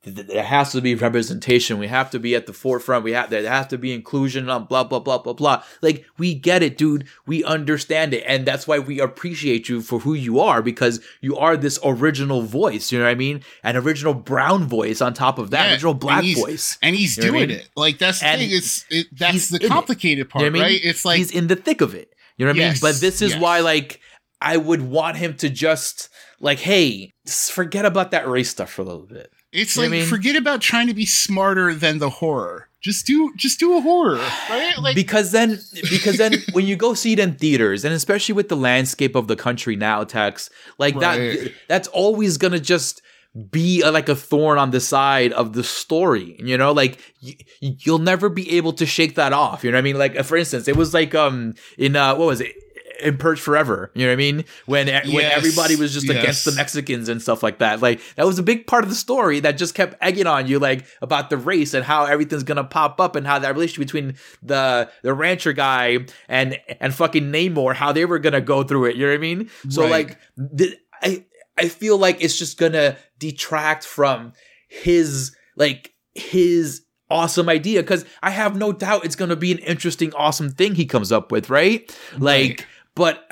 [0.05, 3.47] there has to be representation we have to be at the forefront we have there
[3.49, 7.07] has to be inclusion on blah blah blah blah blah like we get it dude
[7.27, 11.37] we understand it and that's why we appreciate you for who you are because you
[11.37, 15.39] are this original voice you know what i mean an original brown voice on top
[15.39, 17.59] of that Yeah, original black and voice and he's You know what I doing mean?
[17.59, 17.69] it.
[17.77, 18.51] Like that's the And thing.
[18.53, 19.69] It's it, that's the in it.
[19.69, 20.73] complicated part, You know I mean?
[20.75, 20.81] right?
[20.83, 22.15] It's like he's in the thick of it.
[22.37, 22.77] You know what I mean?
[22.81, 23.41] But this is yes.
[23.43, 24.01] why, like,
[24.41, 26.09] I would want him to just
[26.41, 29.33] like, hey, just forget about that race stuff for a little bit.
[29.53, 30.07] it's you like I mean?
[30.07, 32.69] forget about trying to be smarter than the horror.
[32.81, 34.75] Just do just do a horror, right?
[34.81, 35.59] Like because then,
[35.91, 39.27] because then, when you go see it in theaters, and especially with the landscape of
[39.27, 41.41] the country now, Tex, like Right.
[41.41, 43.03] that, that's always gonna just
[43.51, 46.37] be a, like a thorn on the side of the story.
[46.39, 49.65] You know, like y- you'll never be able to shake that off.
[49.65, 49.99] You know what I mean?
[49.99, 52.55] Like, uh, for instance, it was like um in uh what was it?
[53.03, 54.45] In Purge Forever, you know what I mean?
[54.67, 56.53] When when everybody was just against the.
[56.53, 59.53] Mexicans and stuff like that, like that was a big part of the story that
[59.53, 63.15] just kept egging on you, like about the race and how everything's gonna pop up
[63.15, 68.05] and how that relationship between the the rancher guy and and fucking Namor, how they
[68.05, 68.97] were gonna go through it.
[68.97, 69.51] You know what I mean?
[69.69, 69.91] So Right.
[69.91, 70.19] like,
[70.59, 71.25] th- I
[71.57, 74.33] I feel like it's just gonna detract from
[74.69, 80.13] his like his awesome idea because I have no doubt it's gonna be an interesting,
[80.15, 81.91] awesome thing he comes up with, right?
[82.19, 82.67] Like,
[82.99, 83.31] but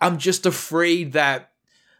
[0.00, 1.52] I'm just afraid that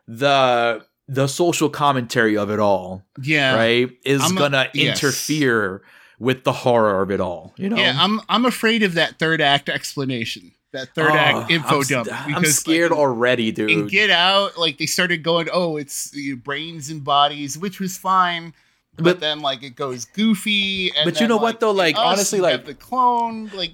[0.07, 5.03] the the social commentary of it all, yeah, right, is I'm gonna yes.
[5.03, 5.83] interfere
[6.19, 7.55] with the horror of it all.
[7.57, 7.77] You know?
[7.77, 10.53] Yeah, I'm I'm afraid of that third act explanation.
[10.73, 12.09] That third Oh, act info I'm, dump.
[12.11, 13.71] I'm because, scared like, already, dude.
[13.71, 17.79] And Get Out, like they started going, oh, it's you know, brains and bodies, which
[17.79, 18.53] was fine.
[18.97, 20.93] But, But- then like it goes goofy.
[20.97, 21.73] And But you know what, though?
[21.73, 23.73] Like, Us, honestly, like- the clone, like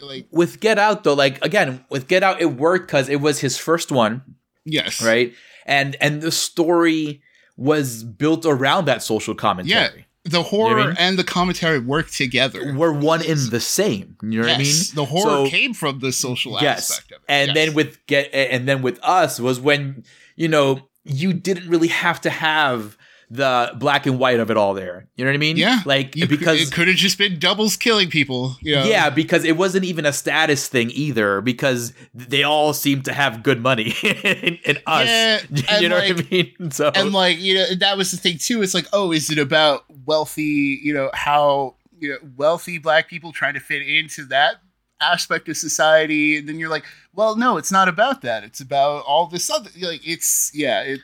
[0.00, 3.40] like with Get Out though, like again, with Get Out, it worked because it was
[3.40, 4.22] his first one,
[4.64, 5.32] yes, right?
[5.66, 7.22] And and the story
[7.56, 9.98] was built around that social commentary.
[9.98, 10.02] Yeah.
[10.28, 10.96] The horror You know I mean?
[10.98, 12.74] and the commentary work together.
[12.76, 14.16] We're one in the same.
[14.22, 14.74] You know what I mean?
[14.94, 16.90] The horror So- came from the social yes.
[16.90, 17.24] aspect of it.
[17.28, 17.54] And Yes.
[17.54, 20.02] then with get and then with us was when
[20.34, 22.96] you know you didn't really have to have
[23.28, 25.08] the black and white of it all there.
[25.16, 25.56] You know what I mean?
[25.56, 28.56] yeah, Like You could- because it could have just been doubles killing people.
[28.60, 28.84] You know?
[28.84, 33.42] Yeah, because it wasn't even a status thing either, because they all seem to have
[33.42, 33.94] good money
[34.64, 35.06] and, us.
[35.08, 36.70] Yeah, you and know what like- I mean?
[36.70, 39.38] So and like you know that was the thing too it's like oh is it
[39.38, 44.56] about wealthy you know how you know wealthy black people trying to fit into that
[45.00, 49.04] aspect of society and then you're like well no it's not about that it's about
[49.04, 51.00] all this other like it's yeah it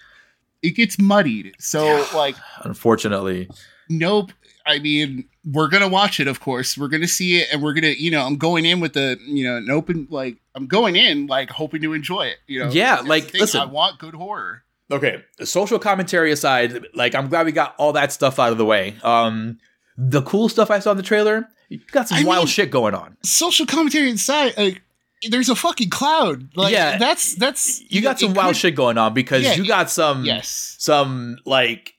[0.62, 3.48] it gets muddied so like unfortunately,
[3.88, 4.32] nope
[4.64, 7.88] i mean we're gonna watch it of course we're gonna see it and we're gonna
[7.98, 11.26] you know i'm going in with the you know an open like i'm going in
[11.26, 13.60] like hoping to enjoy it you know Yeah, That's like, listen.
[13.60, 15.24] i want good horror okay.
[15.42, 18.94] Social commentary aside, like I'm glad we got all that stuff out of the way.
[19.02, 19.58] Um,
[19.96, 22.70] the cool stuff I saw in the trailer, you got some I wild mean- shit
[22.70, 23.16] going on.
[23.24, 24.82] social commentary inside like
[25.30, 26.98] there's a fucking cloud like Yeah.
[26.98, 30.24] that's that's You got some wild could- shit going on because Yeah, you got some
[30.24, 31.94] yes some like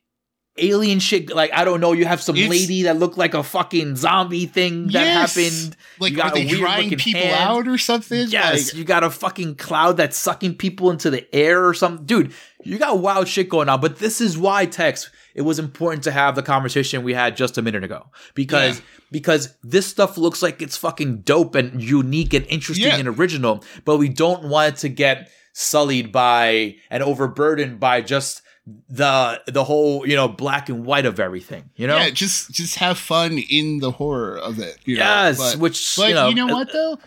[0.57, 1.33] alien shit.
[1.33, 4.45] Like I don't know, you have some It's- lady that looked like a fucking zombie
[4.45, 5.35] thing that Yes.
[5.35, 5.75] happened.
[5.99, 7.33] like you got are they drying people hand.
[7.49, 11.25] out or something Yes, Like, you got a fucking cloud that's sucking people into the
[11.35, 12.05] air or something.
[12.05, 13.81] Dude, you got wild shit going on.
[13.81, 17.57] But this is why, Tex, it was important to have the conversation we had just
[17.57, 18.05] a minute ago.
[18.35, 18.83] Because Yeah.
[19.13, 22.97] Because this stuff looks like it's fucking dope and unique and interesting Yeah.
[22.97, 28.41] and original, but we don't want it to get sullied by and overburdened by just
[28.89, 31.69] the the whole, you know, black and white of everything.
[31.75, 31.97] You know?
[31.97, 35.03] yeah just just have fun in the horror of it you know?
[35.03, 36.97] yes, but, which but you know, you know uh, what though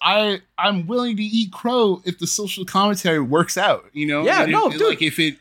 [0.00, 3.84] I I'm willing to eat crow if the social commentary works out.
[3.92, 4.88] You know, Yeah, And no, if, dude.
[4.88, 5.36] Like if it,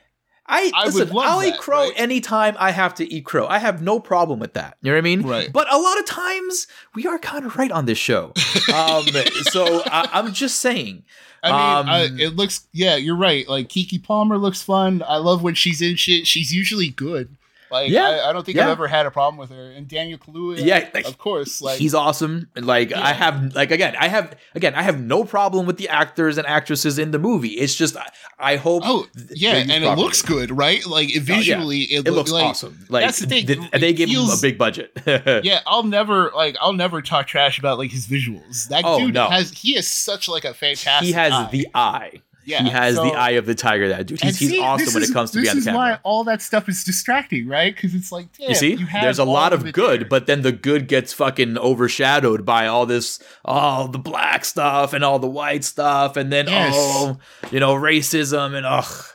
[0.52, 1.93] I, I would listen, love I'll eat crow right?
[1.95, 3.47] anytime I have to eat crow.
[3.47, 4.78] I have no problem with that.
[4.82, 5.22] You know what I mean?
[5.22, 5.52] Right.
[5.52, 8.34] But a lot of times we are kind of right on this show.
[8.72, 9.04] Um,
[9.52, 11.04] so I, I'm just saying.
[11.43, 12.68] I mean, I, Um, it looks.
[12.72, 13.47] Yeah, you're right.
[13.49, 15.04] Like Keke Palmer looks fun.
[15.08, 16.26] I love when she's in shit.
[16.28, 17.36] She's usually good.
[17.72, 18.66] Like Yeah, I, I don't think yeah.
[18.66, 19.72] I've ever had a problem with her.
[19.72, 21.62] And Daniel Kaluuya, Yeah, like, of course.
[21.62, 22.50] Like he's awesome.
[22.56, 26.38] Like I have, like again, I have, again, I have no problem with the actors
[26.38, 27.50] and actresses in the movie.
[27.50, 28.08] It's just I,
[28.40, 28.84] I hope.
[28.86, 30.86] oh yeah, and used it looks good, right?
[30.86, 32.86] Like oh, it visually, it, It looks like, awesome.
[32.90, 33.46] Like that's the thing.
[33.48, 34.92] th- they gave him a big budget.
[35.44, 38.68] Yeah, I'll never like I'll never talk trash about like his visuals.
[38.70, 39.30] That Oh, dude no.
[39.30, 41.06] has he is such like a fantastic.
[41.08, 41.50] he has eye.
[41.52, 42.22] the eye.
[42.44, 43.89] Yeah, he has so- the eye of the tiger.
[43.89, 44.22] That dude.
[44.22, 45.78] He's, he's awesome this when is- it comes to this being on is camera.
[45.80, 47.74] why all that stuff is distracting, right?
[47.76, 50.08] Because it's like, damn, You see, have there's a lot of it good, there.
[50.08, 55.04] but then the good gets fucking overshadowed by all this, all the black stuff and
[55.04, 56.74] all the white stuff, and then Yes.
[56.76, 57.18] oh,
[57.52, 59.06] you know, racism and ugh,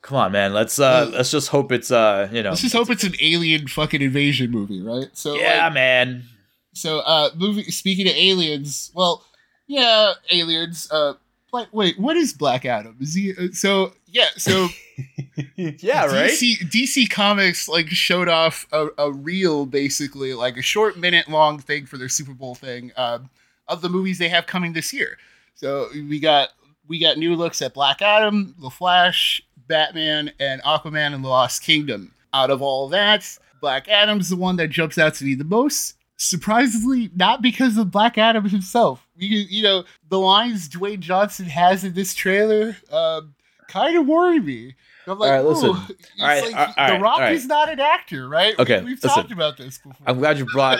[0.00, 0.52] come on, man.
[0.52, 3.68] Let's uh, let's just hope it's uh, you know, Let's just hope it's an alien
[3.68, 5.08] fucking invasion movie, right?
[5.12, 6.24] So yeah, like, man.
[6.72, 9.24] so uh movie speaking of aliens, well,
[9.66, 11.14] yeah, aliens, uh
[11.52, 12.96] like wait, what is Black Adam?
[13.00, 14.68] Is he uh, so yeah, so
[15.56, 16.30] yeah, right.
[16.30, 21.58] DC, DC Comics like showed off a, a reel, basically like a short minute long
[21.58, 23.30] thing for their Super Bowl thing um,
[23.68, 25.18] of the movies they have coming this year.
[25.54, 26.50] So we got
[26.88, 31.62] we got new looks at Black Adam, The Flash, Batman, and Aquaman and the Lost
[31.62, 32.12] Kingdom.
[32.34, 35.94] Out of all that, Black Adam's the one that jumps out to me the most.
[36.16, 39.08] Surprisingly, not because of Black Adam himself.
[39.16, 43.34] You, you know, the lines Dwayne Johnson has in this trailer um,
[43.68, 44.74] kind of worry me.
[45.06, 45.68] I'm like, All right, listen.
[45.70, 45.76] All
[46.20, 47.32] right, like, all right, The Rock right.
[47.32, 48.56] is not an actor, right?
[48.56, 49.10] Okay, we've listen.
[49.10, 50.06] talked about this before.
[50.06, 50.78] I'm glad you brought.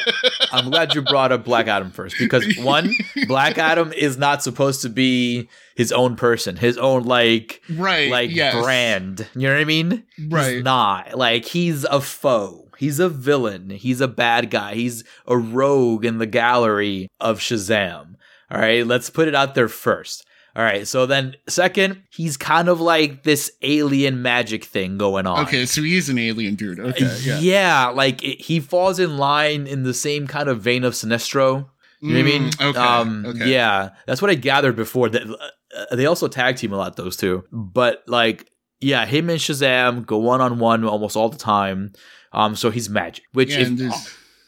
[0.53, 2.95] I'm glad you brought up Black Adam first because one,
[3.26, 8.30] Black Adam is not supposed to be his own person, his own like right, like
[8.30, 8.55] yes.
[8.62, 9.26] brand.
[9.35, 10.05] You know what I mean?
[10.28, 10.55] Right.
[10.55, 12.61] He's not like he's a foe.
[12.83, 13.70] He's a villain.
[13.70, 14.74] He's a bad guy.
[14.74, 18.16] He's a rogue in the gallery of Shazam.
[18.51, 20.26] All right, let's put it out there first.
[20.57, 25.47] All right, so then second, he's kind of like this alien magic thing going on.
[25.47, 26.80] Okay, so he's an alien dude.
[26.80, 27.39] Okay, yeah.
[27.39, 31.68] yeah, like it, he falls in line in the same kind of vein of Sinestro.
[32.01, 32.51] You know what I mean?
[32.51, 33.49] Mm, okay, Um, okay.
[33.53, 35.09] Yeah, that's what I gathered before.
[35.09, 37.45] That uh, they also tag team a lot, those two.
[37.53, 41.93] But like, yeah, him and Shazam go one on one almost all the time.
[42.33, 43.93] Um, so he's magic, which Yeah, and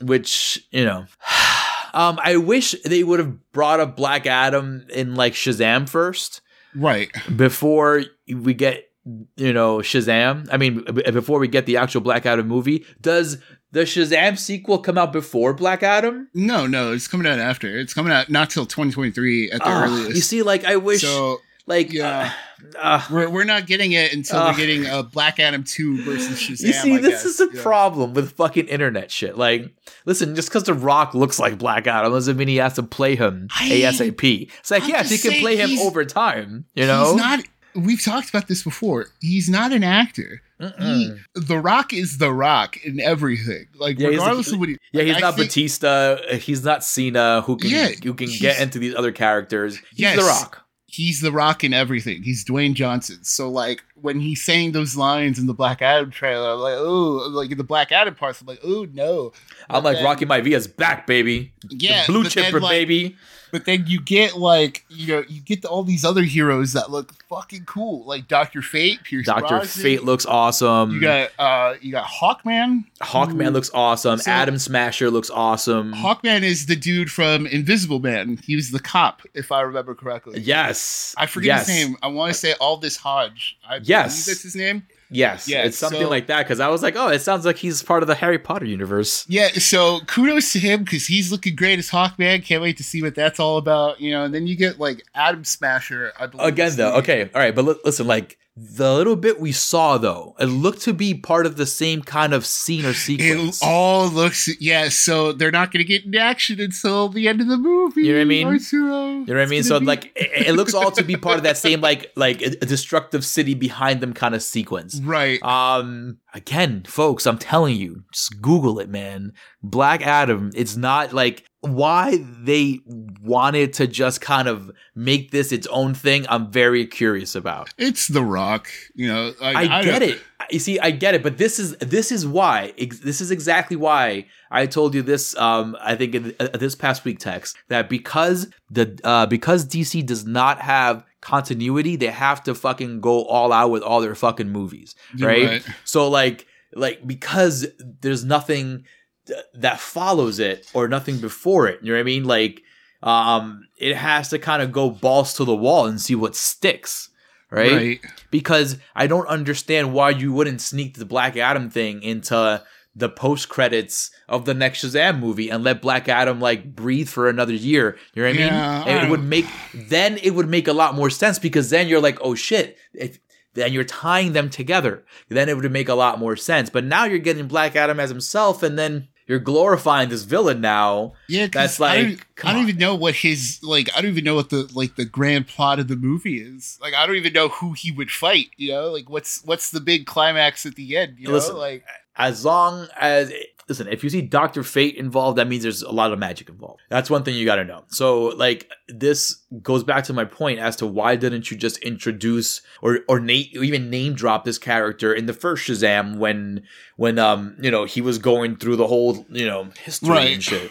[0.00, 1.06] which you know.
[1.92, 6.40] Um, I wish they would have brought up Black Adam in like Shazam first
[6.74, 7.08] right.
[7.36, 8.90] before we get
[9.36, 10.48] you know Shazam.
[10.50, 13.38] I mean, b- before we get the actual Black Adam movie, does
[13.70, 16.26] the Shazam sequel come out before Black Adam?
[16.34, 17.78] No, no, it's coming out after.
[17.78, 20.16] It's coming out not till 2023 at the Ah, earliest.
[20.16, 22.32] you see, like I wish, so like, yeah.
[22.74, 24.52] uh, uh, we're, we're not getting it until Ugh.
[24.54, 26.66] we're getting a Black Adam 2 versus Shazam.
[26.66, 27.62] you see, I this guess, is a know?
[27.62, 29.36] problem with fucking internet shit.
[29.38, 29.72] Like,
[30.06, 33.16] listen, just because The Rock looks like Black Adam doesn't mean he has to play
[33.16, 34.50] him I- ASAP.
[34.60, 36.64] It's like, I'm yes, he can play him over time.
[36.74, 37.40] You know, He's not.
[37.76, 39.06] We've talked about this before.
[39.20, 40.42] He's not an actor.
[40.78, 43.66] He, the Rock is the Rock in everything.
[43.76, 44.76] Like Yeah, regardless of what he.
[44.92, 46.36] Yeah, like, he's I not think- Batista.
[46.36, 47.40] He's not Cena.
[47.42, 49.76] Who can Yeah, who can get into these other characters?
[49.90, 50.16] He's Yes.
[50.20, 50.63] The Rock.
[50.94, 52.22] He's the Rock in everything.
[52.22, 53.24] He's Dwayne Johnson.
[53.24, 57.28] So like when he's saying those lines in the Black Adam trailer, I'm like, oh,
[57.32, 59.32] like in the Black Adam parts, I'm like, oh no.
[59.68, 61.52] I'm like then- Rocky Maivia's back, baby.
[61.68, 63.16] Yeah, the blue then, chipper, like, baby.
[63.54, 67.12] But then you get like you know you get all these other heroes that look
[67.28, 69.80] fucking cool, like Doctor Fate, Pierce Doctor Brosnan.
[69.84, 70.90] Fate looks awesome.
[70.90, 72.82] You got uh you got Hawkman.
[73.00, 74.18] Hawkman looks awesome.
[74.18, 75.92] So- Atom Smasher looks awesome.
[75.94, 78.40] Hawkman is the dude from Invisible Man.
[78.44, 80.40] He was the cop, if I remember correctly.
[80.40, 81.68] yes, I forget yes.
[81.68, 81.96] his name.
[82.02, 83.56] I want to say Aldis Hodge.
[83.64, 84.14] I Yes.
[84.16, 84.84] believe that's his name.
[85.10, 87.56] Yes, Yeah, it's something so- like that because I was like, oh, it sounds like
[87.56, 89.24] he's part of the Harry Potter universe.
[89.28, 92.44] Yeah, so kudos to him because he's looking great as Hawkman.
[92.44, 94.00] Can't wait to see what that's all about.
[94.00, 96.12] You know, and then you get like Atom Smasher.
[96.18, 99.50] I believe Again, though, okay, all right, but li- listen, like the little bit we
[99.50, 103.60] saw, though, it looked to be part of the same kind of scene or sequence.
[103.60, 104.90] It all looks yeah.
[104.90, 108.02] So they're not going to get into action until the end of the movie.
[108.02, 108.46] You know what I mean?
[108.46, 109.10] Arturo.
[109.10, 109.64] You know what I mean?
[109.64, 112.42] So be- like, it, it looks all to be part of that same like like
[112.42, 115.00] a, a destructive city behind them kind of sequence.
[115.00, 115.42] right.
[115.42, 119.32] Um, again, folks, I'm telling you, just Google it, man.
[119.64, 120.50] Black Adam.
[120.54, 122.80] It's not like why they
[123.22, 126.26] wanted to just kind of make this its own thing.
[126.28, 127.70] I'm very curious about.
[127.78, 128.68] It's The Rock.
[128.94, 130.20] You know, like, I, get don't- it.
[130.50, 132.74] You see, I get it, but this is this is why.
[132.76, 135.34] ex- This is exactly why I told you this.
[135.38, 140.04] Um, I think in uh, this past week Tex that because the uh because DC
[140.04, 144.50] does not have continuity, they have to fucking go all out with all their fucking
[144.50, 145.46] movies, right?
[145.46, 145.66] right.
[145.84, 147.66] So like like because
[148.02, 148.84] there's nothing
[149.26, 151.80] th- that follows it or nothing before it.
[151.82, 152.24] You know what I mean?
[152.24, 152.62] Like
[153.02, 157.10] um, it has to kind of go balls to the wall and see what sticks.
[157.50, 158.00] right?
[158.30, 162.62] because I don't understand why you wouldn't sneak the Black Adam thing into
[162.96, 167.28] the post credits of the next Shazam movie and let Black Adam like breathe for
[167.28, 167.96] another year.
[168.14, 168.52] You know what I mean?
[168.52, 172.00] I It would make then it would make a lot more sense because then you're
[172.00, 173.18] like, oh shit, if
[173.54, 175.04] then you're tying them together.
[175.28, 176.70] Then it would make a lot more sense.
[176.70, 181.14] But now you're getting Black Adam as himself, and then you're glorifying this villain now.
[181.28, 183.88] Yeah, That's I don't, like, I don't even know what his like.
[183.96, 186.78] I don't even know what the like the grand plot of the movie is.
[186.80, 188.50] Like, I don't even know who he would fight.
[188.56, 191.16] You know, like what's what's the big climax at the end?
[191.18, 191.84] You know, Listen, like
[192.16, 193.32] as long as
[193.68, 196.80] listen, if you see Doctor Fate involved, that means there's a lot of magic involved.
[196.90, 197.84] That's one thing you got to know.
[197.88, 202.60] So, like, this goes back to my point as to why didn't you just introduce
[202.82, 206.62] or or na- even name drop this character in the first Shazam when
[206.96, 210.32] when um you know he was going through the whole you know history Right.
[210.34, 210.70] and shit.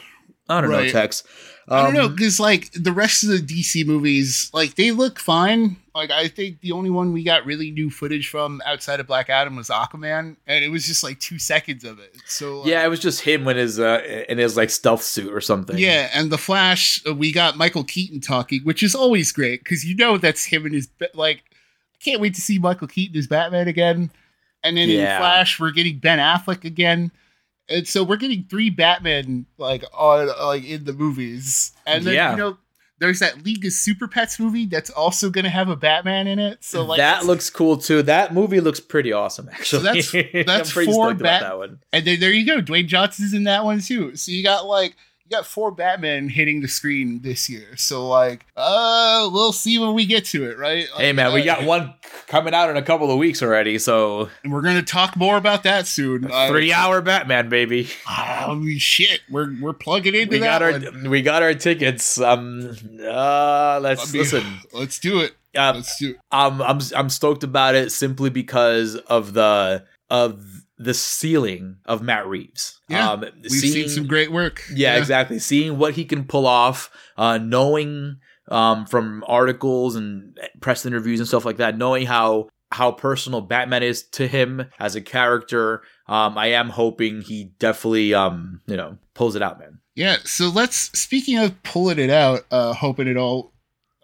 [0.50, 0.92] I don't know, Right.
[1.68, 1.72] Tex.
[1.72, 5.20] I don't know Um, because like the rest of the DC movies, like they look
[5.20, 5.78] fine.
[5.96, 9.30] Like I think the only one we got really new footage from outside of Black
[9.30, 12.16] Adam was Aquaman, and it was just like two seconds of it.
[12.26, 15.32] So like, Yeah, it was just him in his uh in his like stealth suit
[15.32, 15.78] or something.
[15.78, 19.86] yeah, and the Flash, uh, we got Michael Keaton talking, which is always great because
[19.86, 21.44] you know that's him and his like.
[21.96, 24.12] I can't wait to see Michael Keaton as Batman again,
[24.64, 25.16] and then Yeah.
[25.16, 27.12] in Flash we're getting Ben Affleck again.
[27.70, 32.32] And so we're getting three Batman like on like in the movies, and then Yeah.
[32.32, 32.58] you know
[33.00, 36.40] there's that League of Super Pets movie that's also going to have a Batman in
[36.40, 36.64] it.
[36.64, 38.02] So like that looks cool too.
[38.04, 39.84] That movie looks pretty awesome, actually.
[39.84, 40.12] that's-
[40.46, 41.80] that's I'm four Bat- that one.
[41.92, 42.62] and then there you go.
[42.62, 44.16] Dwayne Johnson's in that one too.
[44.16, 44.96] So you got like
[45.34, 47.76] got four Batman hitting the screen this year.
[47.76, 50.88] So like, uh, we'll see when we get to it, right?
[50.96, 51.94] Hey Like, man, we uh, got one
[52.28, 55.64] coming out in a couple of weeks already, so and we're gonna talk more about
[55.64, 56.32] that soon.
[56.32, 57.90] Uh, three hour Batman, baby.
[58.06, 61.10] Holy shit, we're we're plugging into We that got our one.
[61.10, 62.20] we got our tickets.
[62.20, 64.44] Um, uh, let's listen.
[64.74, 65.36] Let's do it.
[65.56, 66.18] Um, Let's do it.
[66.32, 70.53] I'm I'm I'm stoked about it simply because of the of
[70.84, 72.80] the ceiling of Matt Reeves.
[72.90, 74.64] Yeah, um, We've seeing, seen some great work.
[74.74, 75.40] yeah, exactly.
[75.40, 78.18] Seeing what he can pull off, uh, knowing
[78.50, 83.84] um, from articles and press interviews and stuff like that, knowing how how personal Batman
[83.84, 85.84] is to him as a character.
[86.08, 89.80] Um, I am hoping he definitely, um, you know, pulls it out, man.
[89.96, 93.52] Yeah, so let's speaking of pulling it out, uh hoping it all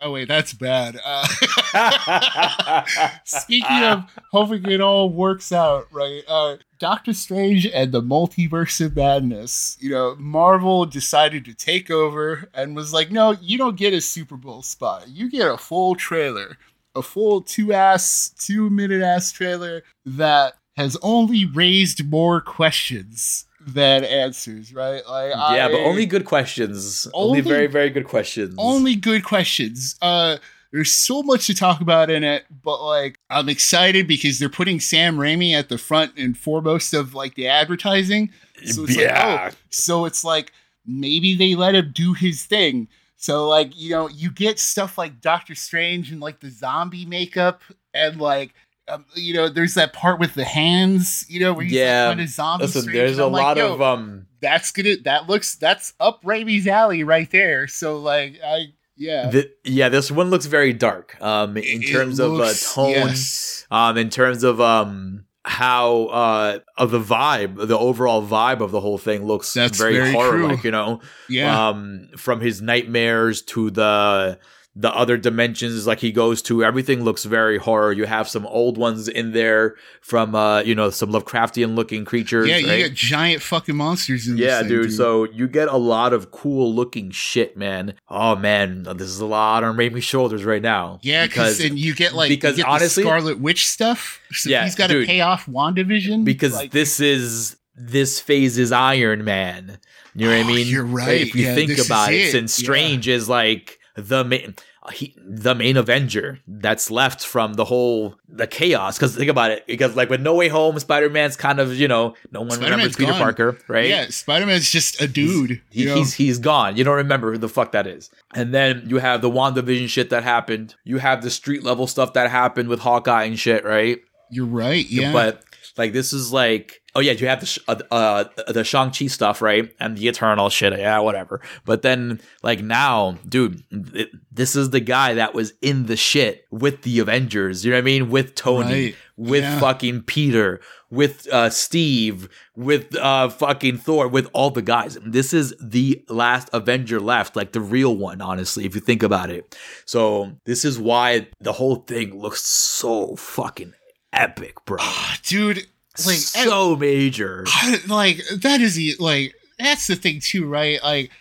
[0.02, 1.00] Oh wait, that's bad.
[1.04, 2.84] Uh
[3.26, 6.22] speaking of hoping it all works out, right?
[6.28, 9.78] Uh Doctor Strange and the Multiverse of Madness.
[9.80, 14.02] You know, Marvel decided to take over and was like, "No, you don't get a
[14.02, 15.10] Super Bowl spot.
[15.10, 16.58] You get a full trailer.
[16.96, 24.04] A full two ass, two minute ass trailer that has only raised more questions than
[24.06, 25.06] answers, right?
[25.08, 27.08] Like, yeah, but only good questions.
[27.14, 28.56] Only, Only- very, very good questions.
[28.58, 29.96] only good questions.
[30.02, 30.38] Uh,
[30.72, 34.80] there's so much to talk about in it, but like, I'm excited because they're putting
[34.80, 38.32] Sam Raimi at the front and foremost of like the advertising.
[38.66, 39.44] So it's yeah.
[39.46, 40.52] like, oh, so it's like
[40.86, 42.88] maybe they let him do his thing.
[43.16, 47.62] So like, you know, you get stuff like Doctor Strange and like the zombie makeup
[47.94, 48.54] and like.
[48.88, 51.24] Um, you know, there's that part with the hands.
[51.30, 52.08] You know, where he's Yeah.
[52.08, 52.66] kind of zombie.
[52.66, 57.04] Listen, there's a like, lot of um that's gonna that looks that's up Raimi's alley
[57.04, 57.68] right there.
[57.68, 59.32] So like I yeah.
[59.32, 61.20] th- yeah, this one looks very dark.
[61.22, 63.66] Um in terms of uh, tone, yes.
[63.72, 68.82] um in terms of um how uh of the vibe, the overall vibe of the
[68.82, 71.00] whole thing looks That's very, very horror like, you know.
[71.28, 71.70] Yeah.
[71.70, 74.38] Um from his nightmares to the
[74.76, 78.78] the other dimensions like he goes to everything looks very horror you have some old
[78.78, 82.80] ones in there from uh you know some lovecraftian looking creatures yeah, right?
[82.80, 86.14] you got giant fucking monsters in this Yeah, thing, dude, So you get a lot
[86.14, 87.96] of cool looking shit, man.
[88.08, 91.00] Oh man, this is a lot on Raimi's shoulders right now.
[91.02, 94.20] yeah, because and you get like because get honestly- the Scarlet Witch stuff.
[94.32, 98.72] So Yeah, he's got to pay off Wandavision because like, this is this phase is
[98.72, 99.80] Iron Man.
[100.16, 100.68] You know what I Oh, mean?
[100.68, 101.22] you're right.
[101.22, 102.32] If you Yeah, think about it, it.
[102.32, 104.56] since Strange is like the main.
[104.94, 108.98] He, the main Avenger that's left from the whole the chaos.
[108.98, 111.88] Because think about it, because like with No Way Home, Spider Man's kind of you
[111.88, 113.22] know no one Spider-Man's remembers Peter gone.
[113.22, 113.88] Parker, right?
[113.88, 115.62] Yeah, Spider Man's just a dude.
[115.70, 115.96] He, you know?
[115.96, 116.76] he's he's gone.
[116.76, 118.10] You don't remember who the fuck that is.
[118.34, 120.76] And then you have the WandaVision shit that happened.
[120.86, 124.00] You have the street level stuff that happened with Hawkeye and shit, right?
[124.32, 124.90] You're right.
[124.90, 125.44] Yeah, But
[125.78, 129.42] like this is like oh yeah, you have the uh, uh the Shang Chi stuff,
[129.42, 129.72] right?
[129.80, 131.42] And the Eternal shit, yeah, whatever.
[131.66, 136.46] But then like now, dude, it, this is the guy that was in the shit
[136.52, 137.64] with the Avengers.
[137.66, 138.10] You know what I mean?
[138.10, 138.96] With Tony, Right.
[139.18, 139.60] with Yeah.
[139.60, 140.60] fucking Peter,
[140.90, 144.98] with uh Steve, with uh fucking Thor, with all the guys.
[145.06, 149.30] This is the last Avenger left, like the real one, honestly, if you think about
[149.30, 149.56] it.
[149.86, 153.74] So this is why the whole thing looks so fucking
[154.14, 154.78] epic, bro.
[155.24, 155.68] dude.
[156.06, 157.44] Like so major.
[157.48, 160.82] I- like that is the like that's the thing too, right?
[160.84, 161.12] Like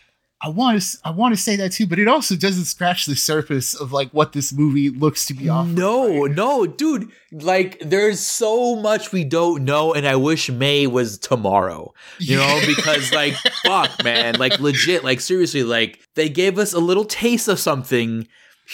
[0.41, 3.17] I want to I want to say that too, but it also doesn't scratch the
[3.17, 5.75] surface of like what this movie looks to be offering.
[5.75, 7.11] No, no, dude.
[7.33, 11.93] Like, there's so much we don't know, and I wish May was tomorrow.
[12.21, 16.79] You know, because like, fuck, man, like legit, like seriously, like they gave us a
[16.79, 18.29] little taste of something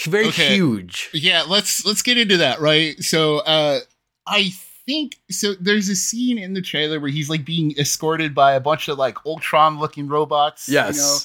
[0.04, 0.54] very Okay.
[0.56, 1.08] huge.
[1.14, 3.02] yeah, let's let's get into that, right?
[3.02, 3.78] So uh
[4.26, 4.52] I
[4.86, 5.54] think so.
[5.60, 8.98] There's a scene in the trailer where he's like being escorted by a bunch of
[8.98, 10.68] like Ultron looking robots.
[10.68, 10.96] Yes.
[10.96, 11.18] You know?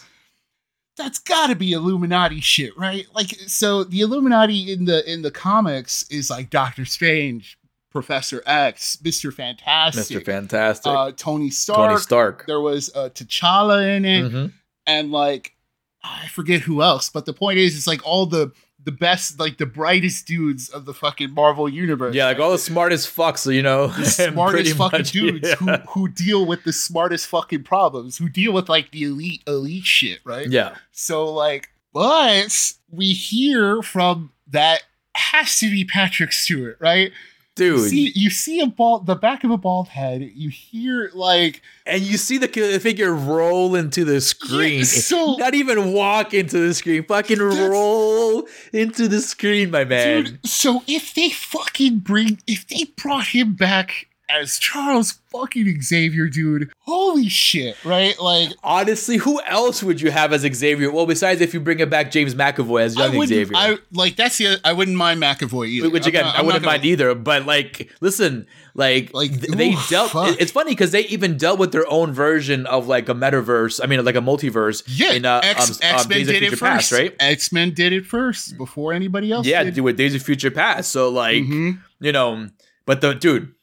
[0.98, 3.06] That's gotta be Illuminati shit, right?
[3.16, 7.58] Like, so the Illuminati in the in the comics is like Doctor Strange,
[7.90, 10.26] Professor X, Mister Fantastic, Mr.
[10.26, 10.92] Fantastic.
[10.92, 11.90] uh, Tony Stark.
[11.90, 12.46] Tony Stark.
[12.48, 14.52] There was uh, T'Challa in it, Mhm.
[14.88, 15.56] and like
[16.04, 17.10] I forget who else.
[17.10, 18.52] But the point is, it's like all the
[18.84, 22.16] the best, like the brightest dudes of the fucking Marvel universe.
[22.16, 23.88] Yeah, like all the smartest fucks, you know.
[23.88, 25.56] the smartest fucking much, dudes yeah.
[25.56, 29.86] who who deal with the smartest fucking problems, who deal with like the elite elite
[29.86, 30.48] shit, right?
[30.48, 30.76] Yeah.
[30.92, 34.84] So like, but we hear from that
[35.16, 37.12] has to be Patrick Stewart, right?
[37.60, 37.90] You Dude.
[37.90, 40.22] see, you see a bald, the back of a bald head.
[40.34, 42.48] You hear like, and you see the
[42.80, 44.80] figure roll into the screen.
[44.80, 47.04] Yeah, so- Not even walk into the screen.
[47.04, 50.24] Fucking roll into the screen, my man.
[50.24, 50.40] dude.
[50.46, 56.72] So if they fucking bring, if they brought him back as Charles fucking Xavier, dude,
[56.80, 58.18] holy shit, right?
[58.20, 60.92] Like, Honestly, who else would you have as Xavier?
[60.92, 63.58] Well, besides if you bring it back James McAvoy as young wouldn't, Xavier.
[63.58, 65.90] I like that's the, I wouldn't mind McAvoy either.
[65.90, 67.14] which again, not- I wouldn't mind either.
[67.16, 70.12] But like, listen, like, Like, th- they ooh, dealt.
[70.12, 70.36] fuck.
[70.40, 73.80] It's funny because they even dealt with their own version of like a metaverse.
[73.84, 74.84] I mean, like a multiverse.
[74.88, 77.16] Yeah, in uh, X, um, um, Men did it Future Past, first, right?
[77.20, 79.46] X Men did it first before anybody else.
[79.46, 79.74] Yeah, did.
[79.76, 80.92] do with Days of Future Past.
[80.92, 81.80] So like, Mhm.
[82.00, 82.48] you know,
[82.86, 83.54] but the dude,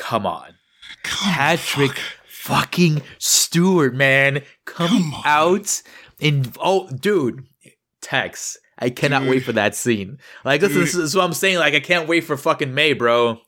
[0.00, 0.54] come on,
[1.02, 2.26] Come Patrick fuck.
[2.26, 5.82] fucking Stewart, man, coming Come out
[6.18, 7.44] in oh, dude,
[8.00, 8.56] Tex.
[8.78, 9.30] I cannot Dude.
[9.30, 10.18] wait for that scene.
[10.42, 11.58] Like this, is, this is what I'm saying.
[11.58, 13.38] Like I can't wait for fucking May, bro.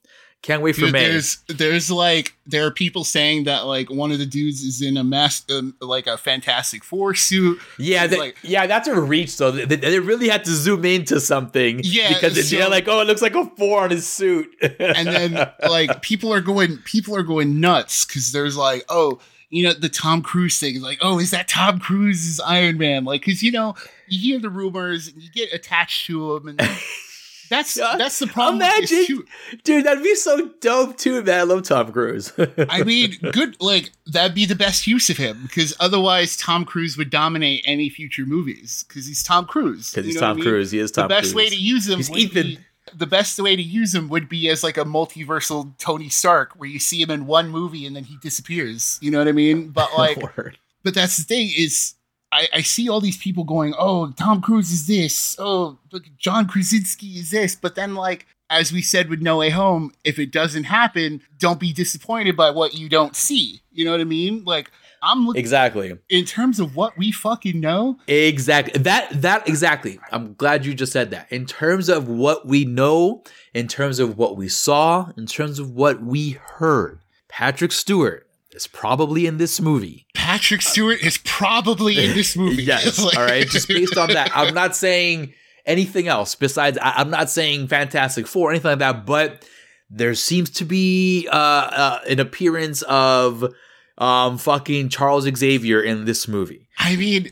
[0.42, 1.08] Can't wait for Dude, May.
[1.08, 4.96] there's there's like there are people saying that like one of the dudes is in
[4.96, 7.60] a mass um, like a Fantastic Four suit.
[7.78, 9.52] Yeah, that, like- yeah, that's a reach though.
[9.52, 11.80] They, they really had to zoom into something.
[11.84, 14.52] Yeah, because so- they're like, oh, it looks like a four on his suit.
[14.60, 19.20] and then like people are going people are going nuts because there's like oh
[19.50, 23.04] you know the tom cruise thing is like oh is that tom cruise's iron man
[23.04, 23.74] like because you know
[24.08, 26.60] you hear the rumors and you get attached to him and
[27.52, 29.24] that's Yeah, that's the problem imagine-
[29.64, 31.40] dude, that'd be so dope too, man.
[31.40, 32.32] I love Tom Cruise.
[32.70, 36.96] i mean good like that'd be the best use of him because otherwise tom cruise
[36.96, 40.44] would dominate any future movies because he's tom cruise because he's Tom I mean?
[40.44, 40.70] Cruise.
[40.70, 41.34] He is Tom the best Cruise.
[41.34, 42.64] way to use him He's Ethan.
[42.96, 46.68] the best way to use him would be as like a multiversal Tony Stark, where
[46.68, 48.98] you see him in one movie and then he disappears.
[49.00, 49.68] You know what I mean?
[49.68, 50.18] But like,
[50.82, 51.94] but that's the thing is,
[52.32, 55.36] I, I see all these people going, "Oh, Tom Cruise is this.
[55.38, 55.78] Oh,
[56.18, 60.18] John Krasinski is this." But then, like as we said with No Way Home, if
[60.18, 63.62] it doesn't happen, don't be disappointed by what you don't see.
[63.72, 64.44] You know what I mean?
[64.44, 64.70] Like
[65.02, 67.98] I'm looking exactly, in terms of what we fucking know.
[68.06, 69.98] exactly that that exactly.
[70.10, 71.32] I'm glad you just said that.
[71.32, 73.24] In terms of what we know,
[73.54, 78.66] in terms of what we saw, in terms of what we heard, Patrick Stewart is
[78.66, 80.06] probably in this movie.
[80.14, 82.62] Patrick Stewart is probably in this movie.
[82.64, 82.98] yes.
[83.04, 83.46] Like- all right.
[83.46, 85.32] Just based on that, I'm not saying
[85.66, 86.78] anything else besides.
[86.80, 89.06] I, I'm not saying Fantastic Four or anything like that.
[89.06, 89.44] But
[89.90, 93.44] there seems to be uh, uh, an appearance of
[93.98, 96.68] um fucking Charles Xavier in this movie.
[96.78, 97.30] I mean,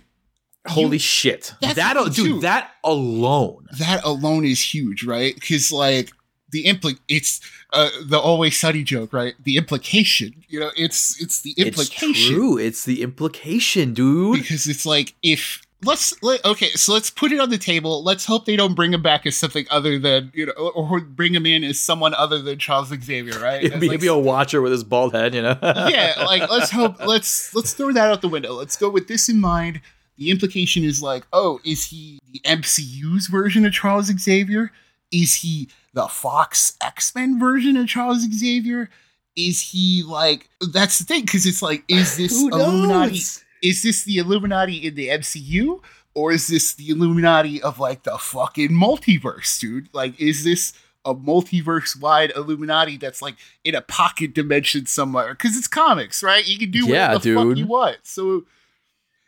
[0.66, 1.54] Holy You- shit!
[1.62, 2.40] That dude, too.
[2.40, 3.66] that alone.
[3.78, 5.34] that alone is huge, right?
[5.34, 6.10] Because like
[6.50, 7.40] the impli it's
[7.72, 9.34] uh, the always sunny joke, right?
[9.42, 12.58] The implication, you know, it's it's the implication It's true.
[12.58, 14.40] It's the implication, dude.
[14.40, 18.02] because it's like if let's let, okay, so let's put it on the table.
[18.02, 21.34] Let's hope they don't bring him back as something other than you know, or bring
[21.34, 23.62] him in as someone other than Charles Xavier, right?
[23.70, 25.58] Maybe like, a watcher with his bald head, you know.
[25.62, 28.52] yeah, like let's hope let's let's throw that out the window.
[28.52, 29.80] Let's go with this in mind.
[30.18, 34.70] The implication is like, oh, is he the MCU's version of Charles Xavier?
[35.10, 38.90] Is he the Fox X Men version of Charles Xavier?
[39.36, 43.22] Is he like that's the thing because it's like, is this Illuminati?
[43.62, 45.80] Is this the Illuminati in the MCU?
[46.14, 49.88] Or is this the Illuminati of like the fucking multiverse, dude?
[49.92, 50.72] Like, is this
[51.04, 55.34] a multiverse wide Illuminati that's like in a pocket dimension somewhere?
[55.34, 56.46] Because it's comics, right?
[56.46, 57.98] You can do Yeah, whatever the fuck you want.
[58.02, 58.44] So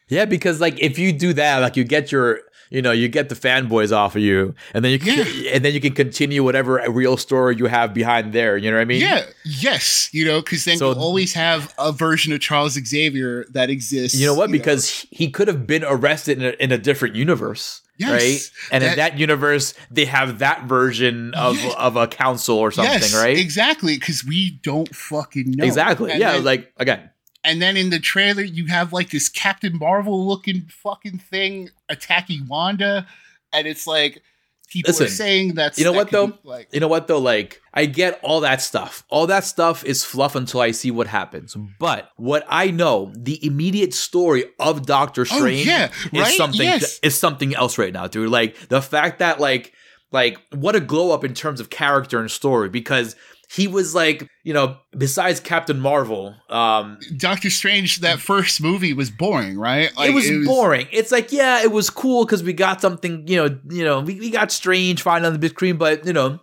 [0.09, 2.41] Yeah, because like if you do that, like you get your,
[2.73, 5.75] you know, you get the fanboys off of you, and then you can, and then
[5.75, 8.57] you can continue whatever real story you have behind there.
[8.57, 9.01] You know what I mean?
[9.03, 13.45] yeah, yes, you know, because then So- you always have a version of Charles Xavier
[13.53, 14.19] that exists.
[14.19, 14.51] You know what?
[14.51, 18.51] Because he could have been arrested in a, in a different universe, Yes, right?
[18.73, 21.75] And in that- that universe, they have that version of Yes.
[21.77, 23.37] of a council or something, yes, right?
[23.37, 26.11] exactly, because we don't fucking know Exactly.
[26.11, 26.33] And yeah.
[26.33, 27.11] then- like again,
[27.45, 32.47] And then in the trailer, you have like this Captain Marvel looking fucking thing attacking
[32.49, 33.07] Wanda.
[33.53, 34.23] And it's like,
[34.69, 36.27] people Listen, are saying that's you know that what, though?
[36.29, 39.85] be, like you know what though like i get all that stuff all that stuff
[39.85, 44.87] is fluff until i see what happens but what i know the immediate story of
[44.87, 46.99] doctor Oh, strange yeah, is something Yes.
[47.03, 49.75] is something else right now dude like the fact that like
[50.11, 53.15] like what a glow up in terms of character and story because
[53.55, 58.01] he was like you know besides captain marvel um Doctor Strange.
[58.01, 59.95] That first movie was boring, right?
[59.97, 60.87] Like, it, was boring.
[60.91, 64.19] It's like, yeah, it was cool because we got something, you know, you know, we,
[64.21, 66.41] we got Strange fine on the big screen, but you know,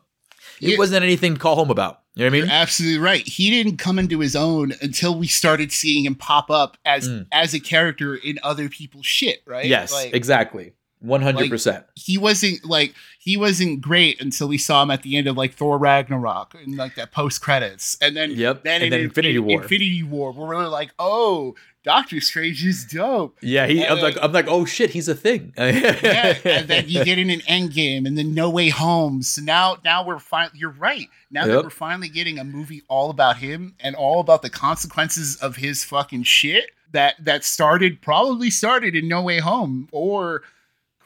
[0.62, 0.78] it Yeah.
[0.78, 2.00] wasn't anything to call home about.
[2.16, 2.52] You know what I You're mean?
[2.54, 3.26] absolutely right.
[3.26, 7.28] He didn't come into his own until we started seeing him pop up as Mm.
[7.32, 9.66] as a character in other people's shit, right?
[9.66, 10.74] Yes, Like, exactly.
[11.02, 11.86] One hundred percent.
[11.96, 15.54] he wasn't like he wasn't great until we saw him at the end of like
[15.54, 18.64] Thor Ragnarok and like that post credits, and then Yep.
[18.64, 19.62] then and in then Infinity War.
[19.62, 23.38] Infinity War, we're really like, oh, Doctor Strange is dope.
[23.42, 23.86] yeah, he.
[23.86, 25.54] I'm and like, I'm like, oh shit, he's a thing.
[25.58, 29.22] yeah, and then you get in an Endgame, and then No Way Home.
[29.22, 30.60] So now, now we're finally.
[30.60, 31.08] You're right.
[31.32, 35.38] Now that we're finally getting a movie all about him and all about the consequences
[35.38, 40.42] of his fucking shit that that started probably started in No Way Home or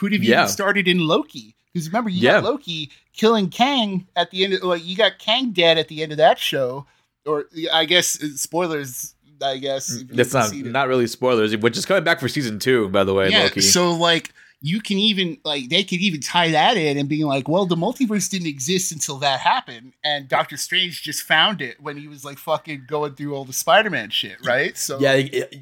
[0.03, 0.41] could have Yeah.
[0.41, 1.55] even started in Loki.
[1.73, 2.33] Because remember, you Yeah.
[2.33, 4.53] got Loki killing Kang at the end.
[4.53, 6.85] Of, like you got Kang dead at the end of that show,
[7.25, 9.15] or I guess uh, spoilers.
[9.41, 13.03] I guess That's not not really spoilers, which is coming back for season two, by
[13.03, 13.29] the way.
[13.29, 13.61] yeah, Loki.
[13.61, 14.31] so like
[14.61, 17.75] you can even like they could even tie that in and being like, well, the
[17.75, 22.23] multiverse didn't exist until that happened, and Doctor Strange just found it when he was
[22.23, 24.77] like fucking going through all the Spider-Man shit, right?
[24.77, 25.15] So yeah,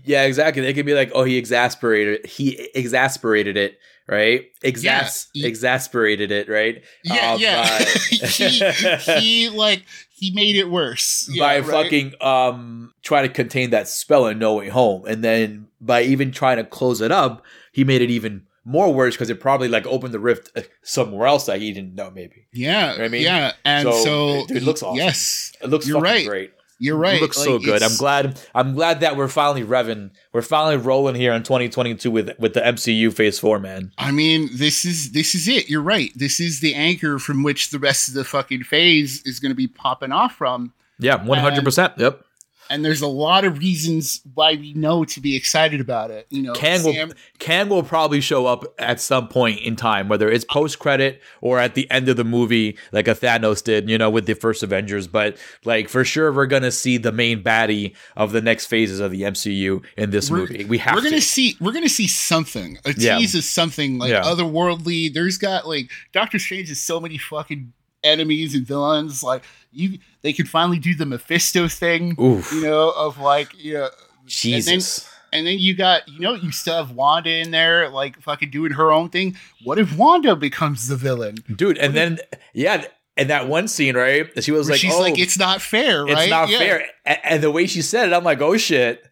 [0.04, 0.62] yeah, exactly.
[0.62, 2.26] They could be like, oh, he exasperated.
[2.28, 4.46] He exasperated it, right?
[4.64, 5.48] Exas- Yeah.
[5.48, 6.84] exasperated it, right?
[7.04, 7.86] yeah, Uh, yeah, by-
[8.28, 11.70] he he like he made it worse Yeah, by right?
[11.70, 16.32] fucking um trying to contain that spell in No Way Home, and then by even
[16.32, 19.88] trying to close it up, he made it even more worse because it probably like
[19.88, 22.12] opened the rift uh, somewhere else that he didn't know.
[22.12, 24.98] Maybe yeah, I mean, yeah, and so, so, dude, it looks awesome.
[24.98, 26.28] Yes, it looks You're right.
[26.28, 26.52] great.
[26.82, 27.18] You're right.
[27.18, 27.84] It looks so good.
[27.84, 28.42] I'm glad.
[28.56, 30.10] I'm glad that we're finally revving.
[30.34, 33.92] We're finally rolling here in 2022 with with the MCU Phase Four, man.
[34.00, 35.70] I mean, this is this is it.
[35.70, 36.12] You're right.
[36.16, 39.56] This is the anchor from which the rest of the fucking phase is going to
[39.56, 40.74] be popping off from.
[40.98, 41.64] Yeah, 100.
[41.64, 42.26] percent Yep.
[42.72, 46.26] And there's a lot of reasons why we know to be excited about it.
[46.30, 50.08] You know, Kang will Sam- Kang will probably show up at some point in time,
[50.08, 53.90] whether it's post credit or at the end of the movie, like a Thanos did,
[53.90, 55.06] you know, with the first Avengers.
[55.08, 59.12] But like for sure, we're gonna see the main baddie of the next phases of
[59.12, 60.64] the MCU in this We're- movie.
[60.66, 61.22] We have we're gonna to.
[61.22, 62.78] see we're gonna see something.
[62.86, 63.18] A Yeah.
[63.18, 64.22] tease is something like Yeah.
[64.24, 65.14] otherworldly.
[65.14, 67.74] There's got like Doctor Strange has so many fucking
[68.04, 69.24] enemies and villains.
[69.24, 72.16] Like you, they could finally do the Mephisto thing.
[72.22, 73.90] Oof, You know, of like you know.
[74.26, 75.08] Jesus.
[75.34, 78.74] And then you got, you know, you still have Wanda in there, like fucking doing
[78.74, 79.38] her own thing.
[79.64, 81.38] What if Wanda becomes the villain?
[81.56, 82.20] Dude, and then
[82.54, 82.84] yeah,
[83.16, 84.28] and that one scene, right?
[84.44, 86.18] She was Where like, she's "Oh, like, it's not fair, right?
[86.18, 86.58] it's not Yeah.
[86.58, 89.04] fair." A- And, the way she said it, I'm like, "Oh shit."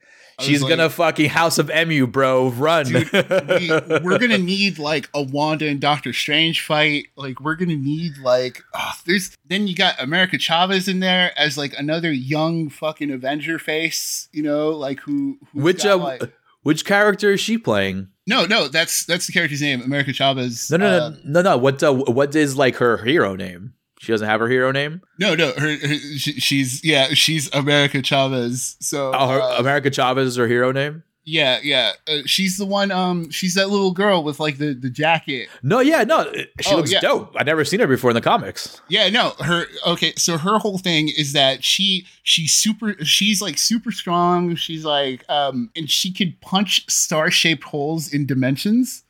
[0.42, 2.50] She's like- gonna fucking House of M, bro.
[2.50, 2.86] Run.
[2.86, 3.70] Dude, we,
[4.04, 7.08] we're gonna need like a Wanda and Doctor Strange fight.
[7.16, 11.58] Like we're gonna need like ah, there's then you got America Chavez in there as
[11.58, 16.34] like another young fucking Avenger face, you know, like who which got, uh, like-
[16.64, 18.08] which character is she playing?
[18.28, 20.70] no no that's that's the character's name, America Chavez.
[20.70, 21.58] No, no, Uh, no, no, no.
[21.58, 23.74] What uh, what is like her hero name?
[24.00, 25.02] She doesn't have her hero name.
[25.20, 28.76] no no her, her she, she's yeah she's America Chavez.
[28.80, 31.04] So Oh, her, uh, America Chavez is her hero name.
[31.26, 31.91] Yeah, yeah.
[32.08, 32.89] Uh, she's the one.
[32.89, 35.47] Um, she's that little girl with like the the jacket.
[35.62, 36.32] No, yeah, no.
[36.62, 37.02] She Oh, looks yeah.
[37.02, 37.36] dope.
[37.38, 38.82] I never seen her before in the comics.
[38.88, 39.34] Yeah, no.
[39.41, 40.14] Her okay.
[40.18, 42.95] So her whole thing is that she she's super.
[43.06, 44.56] She's like super strong.
[44.56, 49.04] She's like um, and she could punch star shaped holes in dimensions.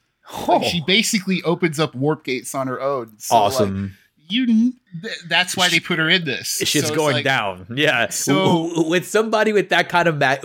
[0.47, 3.13] Like, Oh, she basically opens up warp gates on her own.
[3.17, 3.95] So, like, awesome.
[4.29, 4.45] You.
[5.01, 6.57] th- That's why they put her in this.
[6.63, 7.67] Shit's So going like- down.
[7.75, 8.09] Yeah.
[8.09, 10.37] So- W- w- with somebody with that kind of ma-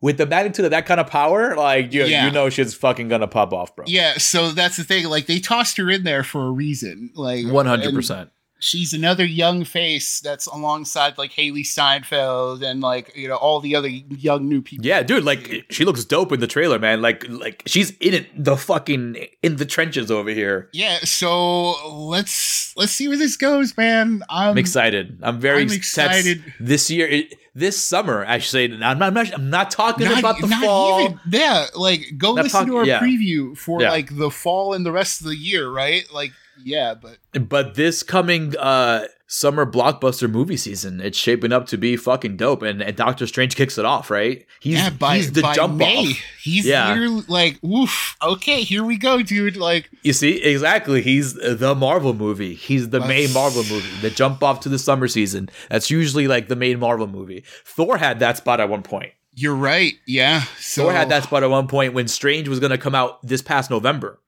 [0.00, 2.26] with the magnitude of that kind of power, like you, Yeah.
[2.26, 3.86] you know, shit's fucking gonna pop off, bro.
[3.88, 4.18] Yeah.
[4.18, 5.06] So that's the thing.
[5.06, 7.10] Like they tossed her in there for a reason.
[7.14, 8.30] Like One hundred and- percent.
[8.64, 13.76] She's another young face that's alongside like Hailee Steinfeld and like you know all the
[13.76, 14.86] other young new people.
[14.86, 15.22] Yeah, dude.
[15.22, 17.02] Like she looks dope in the trailer, man.
[17.02, 20.70] Like like she's in it, the fucking in the trenches over here.
[20.72, 21.72] Yeah, so
[22.08, 24.22] let's let's see where this goes, man.
[24.30, 25.18] I'm, I'm excited.
[25.22, 26.42] I'm very I'm excited.
[26.58, 28.64] This year, it, this summer, actually.
[28.72, 31.00] I'm not, I'm not, I'm not talking Not, about the not fall.
[31.02, 33.00] even yeah, like go Not listen talk- to our yeah.
[33.00, 33.90] preview for Yeah.
[33.90, 36.04] like the fall and the rest of the year, right?
[36.12, 36.32] Like
[36.62, 41.00] yeah, but but this coming uh summer blockbuster movie season.
[41.00, 44.46] It's shaping up to be fucking dope, and, and Doctor Strange kicks it off, right?
[44.60, 46.16] He's yeah, by, he's the by jump May, off.
[46.40, 46.90] He's Yeah.
[46.92, 49.56] literally like, oof, okay, here we go, dude.
[49.56, 51.02] Like, You see, exactly.
[51.02, 52.54] He's the Marvel movie.
[52.54, 53.88] He's the Uh, main Marvel movie.
[54.02, 55.48] The jump off to the summer season.
[55.68, 57.44] That's usually like the main Marvel movie.
[57.64, 59.12] Thor had that spot at one point.
[59.36, 59.94] you're right.
[60.06, 60.42] Yeah.
[60.60, 63.20] So Thor had that spot at one point when Strange was going to come out
[63.26, 64.20] this past November.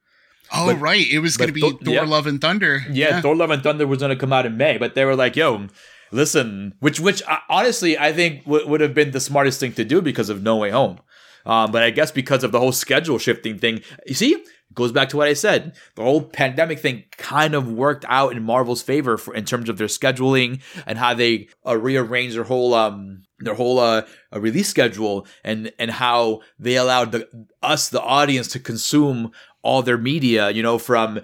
[0.53, 1.07] Oh, but- right.
[1.11, 2.03] It was going to be Thor- Thor yeah.
[2.03, 2.83] Love and Thunder.
[2.91, 5.17] Yeah, Thor: Love and Thunder was going to come out in May, but they were
[5.17, 5.67] like, "Yo,
[6.13, 9.85] listen," which which uh, honestly I think w- would have been the smartest thing to
[9.85, 11.01] do because of No Way Home.
[11.45, 14.91] Um, but I guess because of the whole schedule shifting thing, you see, it goes
[14.91, 15.77] back to what I said.
[15.95, 19.79] The whole pandemic thing kind of worked out in Marvel's favor for, in terms of
[19.79, 24.03] their scheduling and how they uh, rearranged their whole um their whole uh,
[24.35, 27.29] uh, release schedule and and how they allowed the
[27.63, 29.31] us the audience to consume
[29.67, 31.21] all their media, you know, from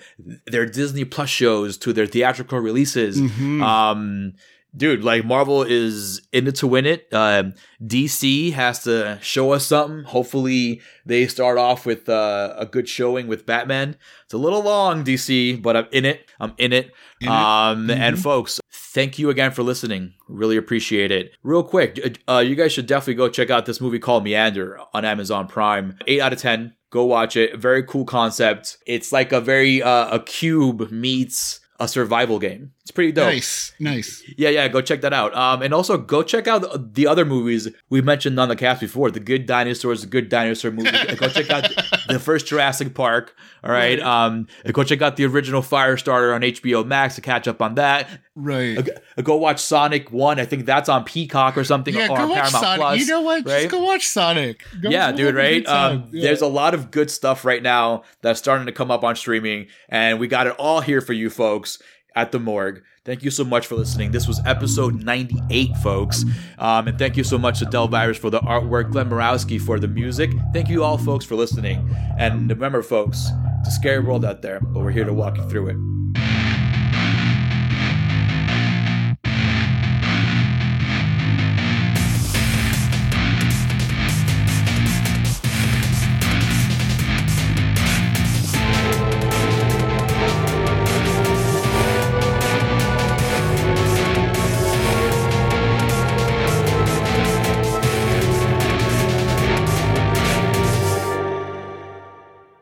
[0.47, 3.21] their Disney Plus shows to their theatrical releases.
[3.21, 3.63] Mhm.
[3.63, 4.33] Um,
[4.77, 7.07] dude, like Marvel is in it to win it.
[7.13, 10.05] Um, DC has to show us something.
[10.05, 13.97] Hopefully, they start off with uh, a good showing with Batman.
[14.25, 16.29] It's a little long, DC, but I'm in it.
[16.41, 16.91] I'm in it.
[17.21, 17.31] In it.
[17.31, 18.23] um, and Mhm.
[18.23, 18.61] folks,
[18.95, 20.15] thank you again for listening.
[20.29, 21.33] Really appreciate it.
[21.43, 25.05] Real quick, uh, you guys should definitely go check out this movie called Meander on
[25.05, 25.97] Amazon Prime.
[26.07, 26.73] Eight out of ten.
[26.93, 27.57] Go watch it.
[27.57, 28.77] Very cool concept.
[28.87, 32.73] It's like a very uh, a cube meets a survival game.
[32.85, 33.27] It's pretty dope.
[33.27, 33.73] Nice.
[33.79, 34.25] Nice.
[34.37, 35.33] Yeah, yeah, go check that out.
[35.37, 38.81] Um, and also go check out the, the other movies we mentioned on the cast
[38.81, 39.09] before.
[39.13, 40.91] The Good Dinosaurs, the Good Dinosaur movie.
[41.17, 41.71] go check out
[42.09, 43.37] the first Jurassic Park.
[43.63, 44.01] All right.
[44.01, 48.09] Um, go check out the original Firestarter on HBO Max to catch up on that.
[48.35, 48.77] Right.
[49.17, 50.41] Uh, Go watch Sonic One.
[50.41, 52.81] I think that's on Peacock or something, Yeah, or go watch Paramount Sonic.
[52.81, 52.99] Plus.
[53.01, 53.45] you know what?
[53.47, 53.61] right?
[53.61, 54.65] Just go watch Sonic.
[54.81, 55.65] Go- yeah, dude, right?
[55.67, 56.23] Um, Yeah.
[56.23, 59.69] There's a lot of good stuff right now that's starting to come up on streaming,
[59.89, 61.79] and we got it all here for you folks
[62.15, 62.83] at the morgue.
[63.05, 64.13] Thank you so much for listening.
[64.13, 66.25] This was episode 98, folks.
[66.59, 69.89] Um, and thank you so much to Delvirus for the artwork, Glenn Murawski for the
[69.89, 70.31] music.
[70.53, 71.95] Thank you all, folks, for listening.
[72.19, 73.27] And remember, folks,
[73.61, 76.22] it's a scary world out there, but we're here to walk you through it.